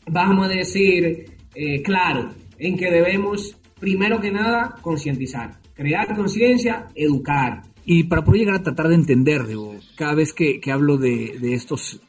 vamos 0.05 0.47
a 0.47 0.49
decir, 0.49 1.25
eh, 1.55 1.81
claro, 1.81 2.31
en 2.57 2.75
que 2.75 2.91
debemos, 2.91 3.55
primero 3.79 4.19
que 4.19 4.31
nada, 4.31 4.75
concientizar, 4.81 5.58
crear 5.79 6.13
conciencia, 6.13 6.87
educar. 6.93 7.63
Y 7.85 8.03
para 8.03 8.25
poder 8.25 8.41
llegar 8.41 8.55
a 8.55 8.63
tratar 8.63 8.89
de 8.89 8.95
entender, 8.95 9.45
cada 9.95 10.13
vez 10.13 10.33
que, 10.33 10.59
hablo 10.69 10.97
de, 10.97 11.39
estos 11.53 12.01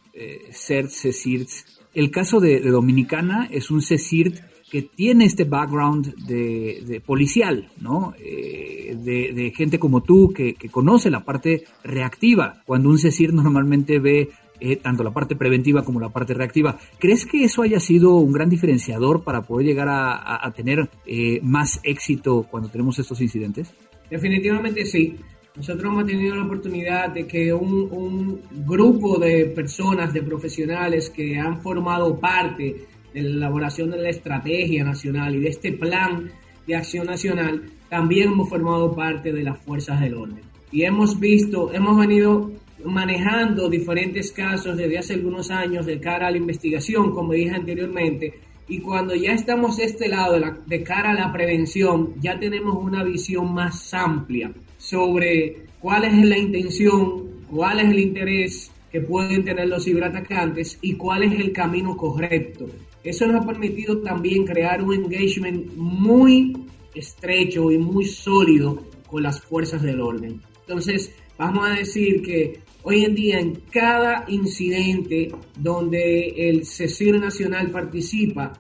CERTs, 0.51 1.03
CECIRTs, 1.03 1.81
el 1.95 2.11
caso 2.11 2.41
de, 2.41 2.59
de 2.61 2.71
Dominicana 2.71 3.49
es 3.49 3.71
un 3.71 3.81
CECIRT 3.81 4.41
que 4.71 4.83
tiene 4.83 5.25
este 5.25 5.45
background 5.45 6.15
de, 6.27 7.03
policial, 7.05 7.69
¿no? 7.81 8.15
Eh, 8.19 8.97
de, 8.97 9.53
gente 9.55 9.79
como 9.79 10.03
tú 10.03 10.33
que, 10.33 10.55
conoce 10.71 11.11
la 11.11 11.25
parte 11.25 11.65
reactiva, 11.83 12.63
cuando 12.65 12.89
un 12.89 12.99
CECIR 12.99 13.35
normalmente 13.35 13.99
ve 13.99 14.31
eh, 14.61 14.77
tanto 14.77 15.03
la 15.03 15.11
parte 15.11 15.37
preventiva 15.37 15.85
como 15.85 16.01
la 16.01 16.11
parte 16.11 16.35
reactiva. 16.35 16.79
¿Crees 16.99 17.27
que 17.27 17.45
eso 17.45 17.63
haya 17.63 17.81
sido 17.81 18.15
un 18.17 18.33
gran 18.33 18.49
diferenciador 18.49 19.25
para 19.25 19.43
poder 19.43 19.67
llegar 19.67 19.89
a, 19.91 20.53
tener 20.55 20.89
eh, 21.07 21.41
más 21.43 21.81
éxito 21.83 22.47
cuando 22.51 22.69
tenemos 22.69 22.99
estos 22.99 23.21
incidentes? 23.21 23.73
Definitivamente 24.11 24.85
sí. 24.85 25.17
Nosotros 25.57 25.93
hemos 25.93 26.07
tenido 26.07 26.37
la 26.37 26.45
oportunidad 26.45 27.11
de 27.11 27.27
que 27.27 27.53
un, 27.53 27.89
un 27.91 28.41
grupo 28.67 29.19
de 29.19 29.47
personas, 29.47 30.13
de 30.13 30.23
profesionales 30.23 31.11
que 31.11 31.39
han 31.39 31.61
formado 31.61 32.19
parte 32.19 32.87
de 33.13 33.23
la 33.23 33.31
elaboración 33.31 33.91
de 33.91 33.99
la 33.99 34.11
estrategia 34.11 34.85
nacional 34.85 35.35
y 35.35 35.41
de 35.41 35.49
este 35.49 35.73
plan 35.73 36.31
de 36.67 36.77
acción 36.77 37.07
nacional, 37.07 37.63
también 37.89 38.29
hemos 38.33 38.49
formado 38.49 38.95
parte 38.95 39.33
de 39.33 39.43
las 39.43 39.59
fuerzas 39.65 40.01
del 40.01 40.15
orden. 40.15 40.41
Y 40.73 40.85
hemos 40.85 41.19
visto, 41.19 41.73
hemos 41.73 41.99
venido 41.99 42.53
manejando 42.85 43.69
diferentes 43.69 44.33
casos 44.33 44.77
desde 44.77 44.99
hace 44.99 45.15
algunos 45.15 45.51
años 45.51 45.87
de 45.87 46.01
cara 46.01 46.29
a 46.29 46.31
la 46.31 46.37
investigación, 46.37 47.13
como 47.13 47.33
dije 47.33 47.55
anteriormente, 47.55 48.35
y 48.69 48.81
cuando 48.81 49.15
ya 49.15 49.33
estamos 49.33 49.77
de 49.77 49.85
este 49.85 50.09
lado, 50.09 50.39
de, 50.39 50.53
de 50.67 50.83
cara 50.83 51.11
a 51.11 51.15
la 51.15 51.33
prevención, 51.33 52.15
ya 52.21 52.39
tenemos 52.39 52.77
una 52.77 53.03
visión 53.03 53.53
más 53.53 53.93
amplia 53.95 54.53
sobre 54.77 55.65
cuál 55.81 56.05
es 56.05 56.25
la 56.25 56.39
intención, 56.39 57.45
cuál 57.51 57.81
es 57.81 57.91
el 57.91 57.99
interés 57.99 58.71
que 58.91 59.01
pueden 59.01 59.45
tener 59.45 59.69
los 59.69 59.85
ciberatacantes 59.85 60.79
y 60.83 60.95
cuál 60.95 61.25
es 61.25 61.41
el 61.41 61.53
camino 61.53 61.97
correcto 61.97 62.67
eso 63.03 63.27
nos 63.27 63.43
ha 63.43 63.47
permitido 63.47 63.99
también 64.03 64.45
crear 64.45 64.83
un 64.83 64.93
engagement 64.93 65.75
muy 65.75 66.55
estrecho 66.95 67.71
y 67.71 67.79
muy 67.79 68.05
sólido 68.05 68.85
con 69.07 69.23
las 69.23 69.41
fuerzas 69.41 69.83
del 69.83 70.01
orden. 70.01 70.41
Entonces, 70.61 71.13
vamos 71.39 71.67
a 71.67 71.75
decir 71.75 72.23
que 72.23 72.61
hoy 72.83 73.05
en 73.05 73.15
día 73.15 73.39
en 73.39 73.55
cada 73.71 74.25
incidente 74.29 75.29
donde 75.59 76.29
el 76.37 76.65
CECIR 76.65 77.21
Nacional 77.21 77.71
participa, 77.71 78.53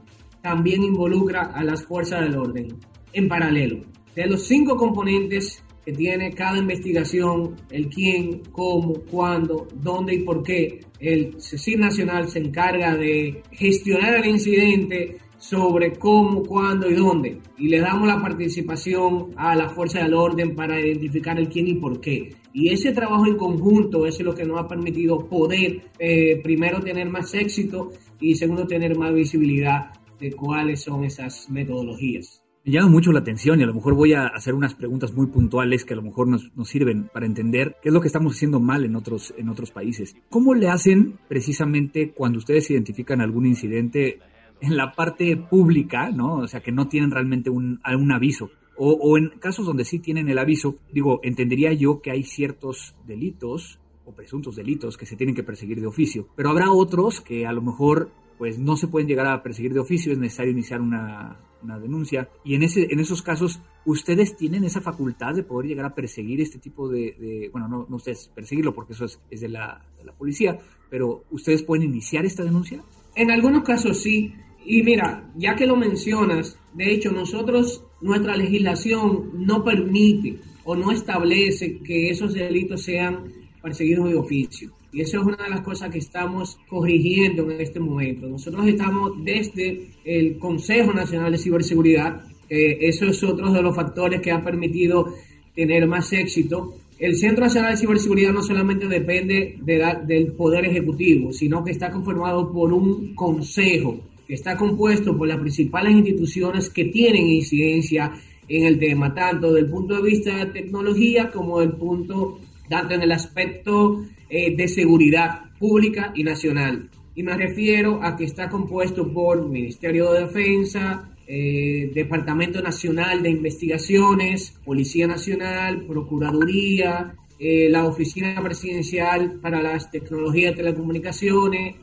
también 0.42 0.82
involucra 0.82 1.52
a 1.54 1.64
las 1.64 1.84
fuerzas 1.84 2.22
del 2.22 2.36
orden 2.36 2.68
en 3.12 3.28
paralelo. 3.28 3.80
De 4.14 4.26
los 4.26 4.46
cinco 4.46 4.76
componentes 4.76 5.62
que 5.84 5.92
tiene 5.92 6.32
cada 6.32 6.58
investigación, 6.58 7.56
el 7.70 7.88
quién, 7.88 8.42
cómo, 8.52 8.94
cuándo, 9.10 9.66
dónde 9.74 10.14
y 10.14 10.18
por 10.20 10.42
qué. 10.42 10.80
El 10.98 11.40
CECIR 11.40 11.78
Nacional 11.78 12.28
se 12.28 12.40
encarga 12.40 12.96
de 12.96 13.42
gestionar 13.52 14.16
el 14.16 14.26
incidente 14.26 15.18
sobre 15.40 15.94
cómo, 15.94 16.44
cuándo 16.44 16.88
y 16.88 16.94
dónde. 16.94 17.40
Y 17.58 17.68
le 17.68 17.80
damos 17.80 18.06
la 18.06 18.20
participación 18.20 19.32
a 19.36 19.56
la 19.56 19.70
fuerza 19.70 20.00
del 20.00 20.14
orden 20.14 20.54
para 20.54 20.78
identificar 20.78 21.38
el 21.38 21.48
quién 21.48 21.66
y 21.66 21.74
por 21.74 22.00
qué. 22.00 22.36
Y 22.52 22.68
ese 22.68 22.92
trabajo 22.92 23.26
en 23.26 23.36
conjunto 23.36 24.06
es 24.06 24.20
lo 24.20 24.34
que 24.34 24.44
nos 24.44 24.60
ha 24.60 24.68
permitido 24.68 25.26
poder, 25.28 25.80
eh, 25.98 26.40
primero, 26.42 26.80
tener 26.80 27.08
más 27.08 27.34
éxito 27.34 27.90
y 28.20 28.34
segundo, 28.34 28.66
tener 28.66 28.96
más 28.96 29.14
visibilidad 29.14 29.92
de 30.20 30.32
cuáles 30.32 30.82
son 30.82 31.04
esas 31.04 31.48
metodologías. 31.48 32.44
Me 32.62 32.72
llama 32.72 32.90
mucho 32.90 33.10
la 33.10 33.20
atención 33.20 33.58
y 33.58 33.62
a 33.62 33.66
lo 33.66 33.72
mejor 33.72 33.94
voy 33.94 34.12
a 34.12 34.26
hacer 34.26 34.52
unas 34.52 34.74
preguntas 34.74 35.14
muy 35.14 35.28
puntuales 35.28 35.86
que 35.86 35.94
a 35.94 35.96
lo 35.96 36.02
mejor 36.02 36.28
nos, 36.28 36.52
sirven 36.64 37.08
para 37.10 37.24
entender 37.24 37.76
qué 37.80 37.88
es 37.88 37.94
lo 37.94 38.02
que 38.02 38.08
estamos 38.08 38.34
haciendo 38.34 38.60
mal 38.60 38.84
en 38.84 38.96
otros, 38.96 39.32
en 39.38 39.48
otros 39.48 39.70
países. 39.70 40.14
¿Cómo 40.28 40.54
le 40.54 40.68
hacen 40.68 41.18
precisamente 41.26 42.10
cuando 42.10 42.38
ustedes 42.38 42.70
identifican 42.70 43.22
algún 43.22 43.46
incidente 43.46 44.18
en 44.60 44.76
la 44.76 44.92
parte 44.92 45.36
pública, 45.36 46.10
¿no? 46.10 46.36
O 46.36 46.48
sea, 46.48 46.60
que 46.60 46.72
no 46.72 46.88
tienen 46.88 47.10
realmente 47.10 47.50
un, 47.50 47.80
un 47.84 48.12
aviso. 48.12 48.50
O, 48.76 48.92
o 48.92 49.18
en 49.18 49.30
casos 49.38 49.66
donde 49.66 49.84
sí 49.84 49.98
tienen 49.98 50.28
el 50.28 50.38
aviso, 50.38 50.76
digo, 50.92 51.20
entendería 51.22 51.72
yo 51.72 52.00
que 52.00 52.10
hay 52.10 52.22
ciertos 52.22 52.94
delitos 53.06 53.78
o 54.06 54.12
presuntos 54.12 54.56
delitos 54.56 54.96
que 54.96 55.06
se 55.06 55.16
tienen 55.16 55.34
que 55.34 55.42
perseguir 55.42 55.80
de 55.80 55.86
oficio, 55.86 56.28
pero 56.34 56.50
habrá 56.50 56.72
otros 56.72 57.20
que 57.20 57.46
a 57.46 57.52
lo 57.52 57.60
mejor 57.60 58.10
pues 58.38 58.58
no 58.58 58.74
se 58.76 58.88
pueden 58.88 59.06
llegar 59.06 59.26
a 59.26 59.42
perseguir 59.42 59.74
de 59.74 59.80
oficio, 59.80 60.12
es 60.12 60.18
necesario 60.18 60.52
iniciar 60.52 60.80
una, 60.80 61.38
una 61.62 61.78
denuncia. 61.78 62.30
Y 62.42 62.54
en, 62.54 62.62
ese, 62.62 62.88
en 62.90 62.98
esos 62.98 63.20
casos, 63.20 63.60
¿ustedes 63.84 64.34
tienen 64.34 64.64
esa 64.64 64.80
facultad 64.80 65.34
de 65.34 65.42
poder 65.42 65.68
llegar 65.68 65.84
a 65.84 65.94
perseguir 65.94 66.40
este 66.40 66.58
tipo 66.58 66.88
de, 66.88 67.50
bueno, 67.52 67.68
no, 67.68 67.86
no, 67.86 67.96
ustedes 67.96 68.30
perseguirlo 68.34 68.72
porque 68.72 68.94
eso 68.94 69.04
es, 69.04 69.20
es 69.30 69.42
de, 69.42 69.50
la, 69.50 69.84
de 69.98 70.04
la 70.04 70.12
policía, 70.12 70.58
pero 70.88 71.24
¿ustedes 71.30 71.62
pueden 71.62 71.84
iniciar 71.84 72.24
esta 72.24 72.42
denuncia? 72.42 72.82
En 73.14 73.30
algunos 73.30 73.62
casos 73.62 73.98
sí. 74.02 74.34
Y 74.64 74.82
mira, 74.82 75.30
ya 75.36 75.56
que 75.56 75.66
lo 75.66 75.76
mencionas, 75.76 76.58
de 76.74 76.92
hecho 76.92 77.10
nosotros, 77.10 77.84
nuestra 78.00 78.36
legislación 78.36 79.30
no 79.34 79.64
permite 79.64 80.36
o 80.64 80.76
no 80.76 80.92
establece 80.92 81.78
que 81.78 82.10
esos 82.10 82.34
delitos 82.34 82.82
sean 82.82 83.24
perseguidos 83.62 84.10
de 84.10 84.16
oficio. 84.16 84.70
Y 84.92 85.02
eso 85.02 85.20
es 85.20 85.26
una 85.26 85.44
de 85.44 85.50
las 85.50 85.60
cosas 85.60 85.90
que 85.90 85.98
estamos 85.98 86.58
corrigiendo 86.68 87.50
en 87.50 87.60
este 87.60 87.78
momento. 87.78 88.28
Nosotros 88.28 88.66
estamos 88.66 89.12
desde 89.24 89.88
el 90.04 90.38
Consejo 90.38 90.92
Nacional 90.92 91.32
de 91.32 91.38
Ciberseguridad, 91.38 92.22
eso 92.48 93.06
es 93.06 93.22
otro 93.22 93.52
de 93.52 93.62
los 93.62 93.74
factores 93.74 94.20
que 94.20 94.32
ha 94.32 94.42
permitido 94.42 95.14
tener 95.54 95.86
más 95.86 96.12
éxito. 96.12 96.74
El 96.98 97.16
Centro 97.16 97.44
Nacional 97.44 97.72
de 97.72 97.76
Ciberseguridad 97.78 98.32
no 98.32 98.42
solamente 98.42 98.88
depende 98.88 99.58
del 99.62 100.32
Poder 100.32 100.64
Ejecutivo, 100.64 101.32
sino 101.32 101.64
que 101.64 101.70
está 101.70 101.90
conformado 101.90 102.52
por 102.52 102.72
un 102.72 103.14
consejo 103.14 104.00
está 104.34 104.56
compuesto 104.56 105.16
por 105.16 105.28
las 105.28 105.38
principales 105.38 105.92
instituciones 105.92 106.70
que 106.70 106.86
tienen 106.86 107.26
incidencia 107.26 108.12
en 108.48 108.64
el 108.64 108.78
tema, 108.78 109.14
tanto 109.14 109.52
del 109.52 109.68
punto 109.68 109.96
de 109.96 110.02
vista 110.02 110.36
de 110.36 110.46
tecnología 110.46 111.30
como 111.30 111.60
del 111.60 111.72
punto, 111.72 112.40
tanto 112.68 112.94
en 112.94 113.02
el 113.02 113.12
aspecto 113.12 114.04
eh, 114.28 114.54
de 114.56 114.68
seguridad 114.68 115.50
pública 115.58 116.12
y 116.14 116.24
nacional. 116.24 116.88
Y 117.14 117.22
me 117.22 117.36
refiero 117.36 118.02
a 118.02 118.16
que 118.16 118.24
está 118.24 118.48
compuesto 118.48 119.12
por 119.12 119.48
Ministerio 119.48 120.12
de 120.12 120.26
Defensa, 120.26 121.10
eh, 121.26 121.90
Departamento 121.94 122.60
Nacional 122.60 123.22
de 123.22 123.30
Investigaciones, 123.30 124.58
Policía 124.64 125.06
Nacional, 125.06 125.84
Procuraduría, 125.86 127.14
eh, 127.38 127.68
la 127.70 127.86
Oficina 127.86 128.40
Presidencial 128.42 129.38
para 129.40 129.62
las 129.62 129.90
Tecnologías 129.90 130.52
de 130.52 130.62
Telecomunicaciones, 130.62 131.76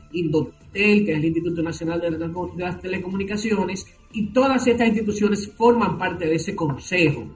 Que 0.72 1.02
es 1.02 1.08
el 1.08 1.24
Instituto 1.24 1.62
Nacional 1.62 2.00
de 2.00 2.10
las 2.56 2.80
Telecomunicaciones, 2.80 3.86
y 4.12 4.26
todas 4.32 4.66
estas 4.66 4.88
instituciones 4.88 5.50
forman 5.56 5.98
parte 5.98 6.26
de 6.26 6.34
ese 6.36 6.54
consejo, 6.54 7.26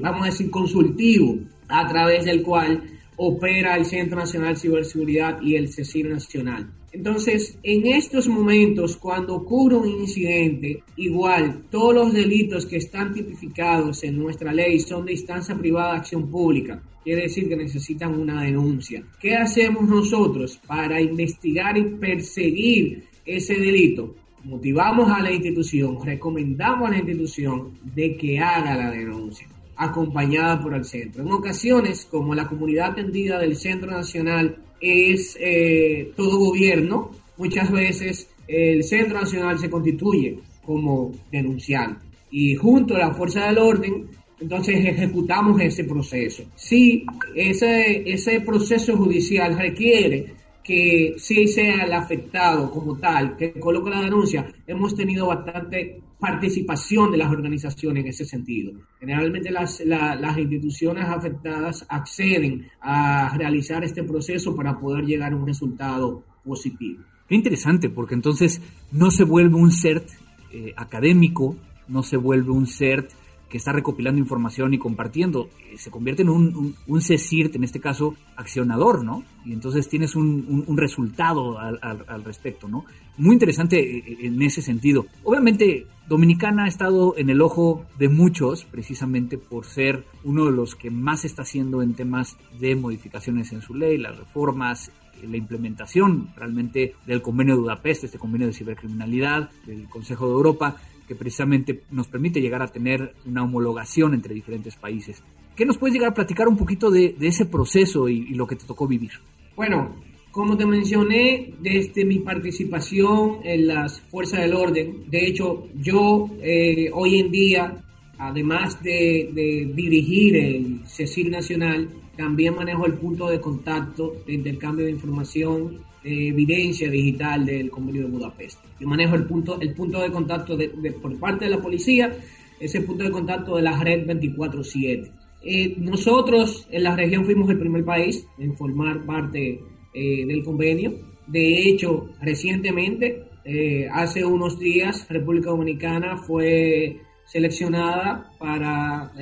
vamos 0.00 0.22
a 0.22 0.26
decir, 0.26 0.50
consultivo, 0.50 1.38
a 1.68 1.86
través 1.86 2.24
del 2.24 2.42
cual 2.42 2.82
opera 3.16 3.76
el 3.76 3.84
Centro 3.84 4.18
Nacional 4.18 4.54
de 4.54 4.60
Ciberseguridad 4.60 5.42
y 5.42 5.56
el 5.56 5.72
CECIR 5.72 6.08
Nacional. 6.08 6.72
Entonces, 6.92 7.56
en 7.62 7.86
estos 7.86 8.26
momentos, 8.26 8.96
cuando 8.96 9.36
ocurre 9.36 9.76
un 9.76 9.88
incidente, 9.88 10.82
igual 10.96 11.62
todos 11.70 11.94
los 11.94 12.12
delitos 12.12 12.66
que 12.66 12.78
están 12.78 13.12
tipificados 13.12 14.02
en 14.02 14.18
nuestra 14.18 14.52
ley 14.52 14.80
son 14.80 15.06
de 15.06 15.12
instancia 15.12 15.56
privada 15.56 15.92
de 15.92 15.98
acción 15.98 16.28
pública. 16.28 16.82
Quiere 17.04 17.22
decir 17.22 17.48
que 17.48 17.56
necesitan 17.56 18.18
una 18.18 18.42
denuncia. 18.42 19.04
¿Qué 19.20 19.36
hacemos 19.36 19.88
nosotros 19.88 20.60
para 20.66 21.00
investigar 21.00 21.78
y 21.78 21.84
perseguir 21.96 23.04
ese 23.24 23.54
delito? 23.54 24.16
Motivamos 24.42 25.10
a 25.10 25.22
la 25.22 25.30
institución, 25.30 25.98
recomendamos 26.04 26.88
a 26.88 26.92
la 26.92 26.98
institución 26.98 27.78
de 27.94 28.16
que 28.16 28.38
haga 28.38 28.76
la 28.76 28.90
denuncia 28.90 29.46
acompañada 29.76 30.60
por 30.60 30.74
el 30.74 30.84
centro. 30.84 31.22
En 31.22 31.32
ocasiones, 31.32 32.06
como 32.10 32.34
la 32.34 32.46
comunidad 32.46 32.90
atendida 32.90 33.38
del 33.38 33.56
Centro 33.56 33.90
Nacional 33.90 34.58
es 34.80 35.36
eh, 35.40 36.12
todo 36.16 36.38
gobierno, 36.38 37.10
muchas 37.36 37.70
veces 37.70 38.28
el 38.46 38.82
Centro 38.82 39.20
Nacional 39.20 39.58
se 39.58 39.70
constituye 39.70 40.38
como 40.64 41.12
denunciante 41.30 42.06
y 42.30 42.54
junto 42.54 42.94
a 42.94 43.00
la 43.00 43.14
fuerza 43.14 43.46
del 43.46 43.58
orden, 43.58 44.08
entonces 44.40 44.76
ejecutamos 44.84 45.60
ese 45.60 45.84
proceso. 45.84 46.44
Si 46.54 47.04
ese, 47.34 48.10
ese 48.10 48.40
proceso 48.40 48.96
judicial 48.96 49.58
requiere 49.58 50.34
que 50.62 51.14
sí 51.18 51.48
sea 51.48 51.84
el 51.84 51.92
afectado 51.92 52.70
como 52.70 52.96
tal, 52.96 53.36
que 53.36 53.52
coloque 53.54 53.90
la 53.90 54.02
denuncia, 54.02 54.46
hemos 54.66 54.94
tenido 54.94 55.26
bastante 55.26 56.00
participación 56.20 57.10
de 57.10 57.18
las 57.18 57.30
organizaciones 57.30 58.04
en 58.04 58.10
ese 58.10 58.24
sentido. 58.24 58.72
Generalmente 59.00 59.50
las, 59.50 59.80
las 59.80 60.38
instituciones 60.38 61.06
afectadas 61.06 61.86
acceden 61.88 62.68
a 62.80 63.34
realizar 63.36 63.82
este 63.82 64.02
proceso 64.04 64.54
para 64.54 64.78
poder 64.78 65.04
llegar 65.04 65.32
a 65.32 65.36
un 65.36 65.46
resultado 65.46 66.22
positivo. 66.44 67.02
Qué 67.28 67.34
interesante, 67.34 67.88
porque 67.88 68.14
entonces 68.14 68.60
no 68.92 69.10
se 69.10 69.24
vuelve 69.24 69.56
un 69.56 69.72
CERT 69.72 70.08
eh, 70.52 70.74
académico, 70.76 71.56
no 71.88 72.02
se 72.02 72.16
vuelve 72.16 72.50
un 72.50 72.66
CERT 72.66 73.10
que 73.50 73.58
está 73.58 73.72
recopilando 73.72 74.20
información 74.20 74.72
y 74.72 74.78
compartiendo, 74.78 75.50
eh, 75.58 75.76
se 75.76 75.90
convierte 75.90 76.22
en 76.22 76.28
un, 76.28 76.76
un, 76.86 77.02
CECIRT, 77.02 77.56
en 77.56 77.64
este 77.64 77.80
caso, 77.80 78.14
accionador, 78.36 79.04
¿no? 79.04 79.24
Y 79.44 79.52
entonces 79.52 79.88
tienes 79.88 80.14
un, 80.14 80.64
un 80.66 80.76
resultado 80.76 81.58
al, 81.58 81.78
al, 81.82 82.24
respecto, 82.24 82.68
¿no? 82.68 82.84
Muy 83.18 83.34
interesante 83.34 83.80
eh, 83.80 84.18
en 84.22 84.40
ese 84.40 84.62
sentido. 84.62 85.06
Obviamente, 85.24 85.86
Dominicana 86.08 86.64
ha 86.64 86.68
estado 86.68 87.14
en 87.18 87.28
el 87.28 87.42
ojo 87.42 87.84
de 87.98 88.08
muchos, 88.08 88.64
precisamente 88.64 89.36
por 89.36 89.66
ser 89.66 90.04
uno 90.22 90.46
de 90.46 90.52
los 90.52 90.76
que 90.76 90.90
más 90.90 91.24
está 91.24 91.42
haciendo 91.42 91.82
en 91.82 91.94
temas 91.94 92.36
de 92.60 92.76
modificaciones 92.76 93.52
en 93.52 93.62
su 93.62 93.74
ley, 93.74 93.98
las 93.98 94.16
reformas, 94.16 94.92
eh, 95.20 95.26
la 95.28 95.36
implementación 95.36 96.30
realmente 96.36 96.94
del 97.04 97.20
convenio 97.20 97.56
de 97.56 97.62
Budapest, 97.62 98.04
este 98.04 98.18
convenio 98.18 98.46
de 98.46 98.52
cibercriminalidad 98.52 99.50
del 99.66 99.88
Consejo 99.88 100.26
de 100.26 100.32
Europa, 100.34 100.76
que 101.10 101.16
precisamente 101.16 101.80
nos 101.90 102.06
permite 102.06 102.40
llegar 102.40 102.62
a 102.62 102.68
tener 102.68 103.14
una 103.26 103.42
homologación 103.42 104.14
entre 104.14 104.32
diferentes 104.32 104.76
países. 104.76 105.20
¿Qué 105.56 105.66
nos 105.66 105.76
puedes 105.76 105.92
llegar 105.92 106.10
a 106.12 106.14
platicar 106.14 106.46
un 106.46 106.56
poquito 106.56 106.88
de, 106.88 107.16
ese 107.20 107.46
proceso 107.46 108.08
y, 108.08 108.32
lo 108.34 108.46
que 108.46 108.54
te 108.54 108.64
tocó 108.64 108.86
vivir? 108.86 109.10
Bueno, 109.56 109.96
como 110.30 110.56
te 110.56 110.64
mencioné, 110.66 111.52
desde 111.60 112.04
mi 112.04 112.20
participación 112.20 113.38
en 113.42 113.66
las 113.66 114.00
fuerzas 114.02 114.42
del 114.42 114.54
orden, 114.54 115.10
de 115.10 115.26
hecho, 115.26 115.66
yo 115.74 116.30
eh, 116.40 116.88
hoy 116.94 117.18
en 117.18 117.32
día, 117.32 117.84
además 118.16 118.80
de, 118.80 119.30
de 119.34 119.68
dirigir 119.74 120.36
el 120.36 120.82
CECIL 120.86 121.28
Nacional, 121.28 121.88
también 122.20 122.54
manejo 122.54 122.84
el 122.84 122.94
punto 122.94 123.30
de 123.30 123.40
contacto 123.40 124.12
de 124.26 124.34
intercambio 124.34 124.84
de 124.84 124.90
información 124.90 125.80
evidencia 126.04 126.90
digital 126.90 127.46
del 127.46 127.70
convenio 127.70 128.02
de 128.02 128.08
Budapest. 128.08 128.58
Yo 128.78 128.86
manejo 128.86 129.14
el 129.14 129.24
punto, 129.24 129.58
el 129.58 129.72
punto 129.72 130.02
de 130.02 130.10
contacto 130.10 130.54
de, 130.54 130.68
por 131.00 131.18
parte 131.18 131.46
de 131.46 131.50
la 131.50 131.62
policía, 131.62 132.14
ese 132.58 132.82
punto 132.82 133.04
de 133.04 133.10
contacto 133.10 133.56
de 133.56 133.62
la 133.62 133.82
red 133.82 134.06
24-7. 134.06 135.10
Eh, 135.42 135.74
nosotros 135.78 136.68
en 136.70 136.82
la 136.82 136.94
región 136.94 137.24
fuimos 137.24 137.48
el 137.48 137.58
primer 137.58 137.84
país 137.86 138.26
en 138.38 138.54
formar 138.54 139.04
parte 139.06 139.58
eh, 139.94 140.26
del 140.26 140.44
convenio. 140.44 140.92
De 141.26 141.70
hecho, 141.70 142.10
recientemente, 142.20 143.24
eh, 143.46 143.88
hace 143.90 144.24
unos 144.26 144.58
días, 144.58 145.06
República 145.08 145.48
Dominicana 145.48 146.18
fue 146.18 147.00
seleccionada 147.24 148.30
para 148.38 149.12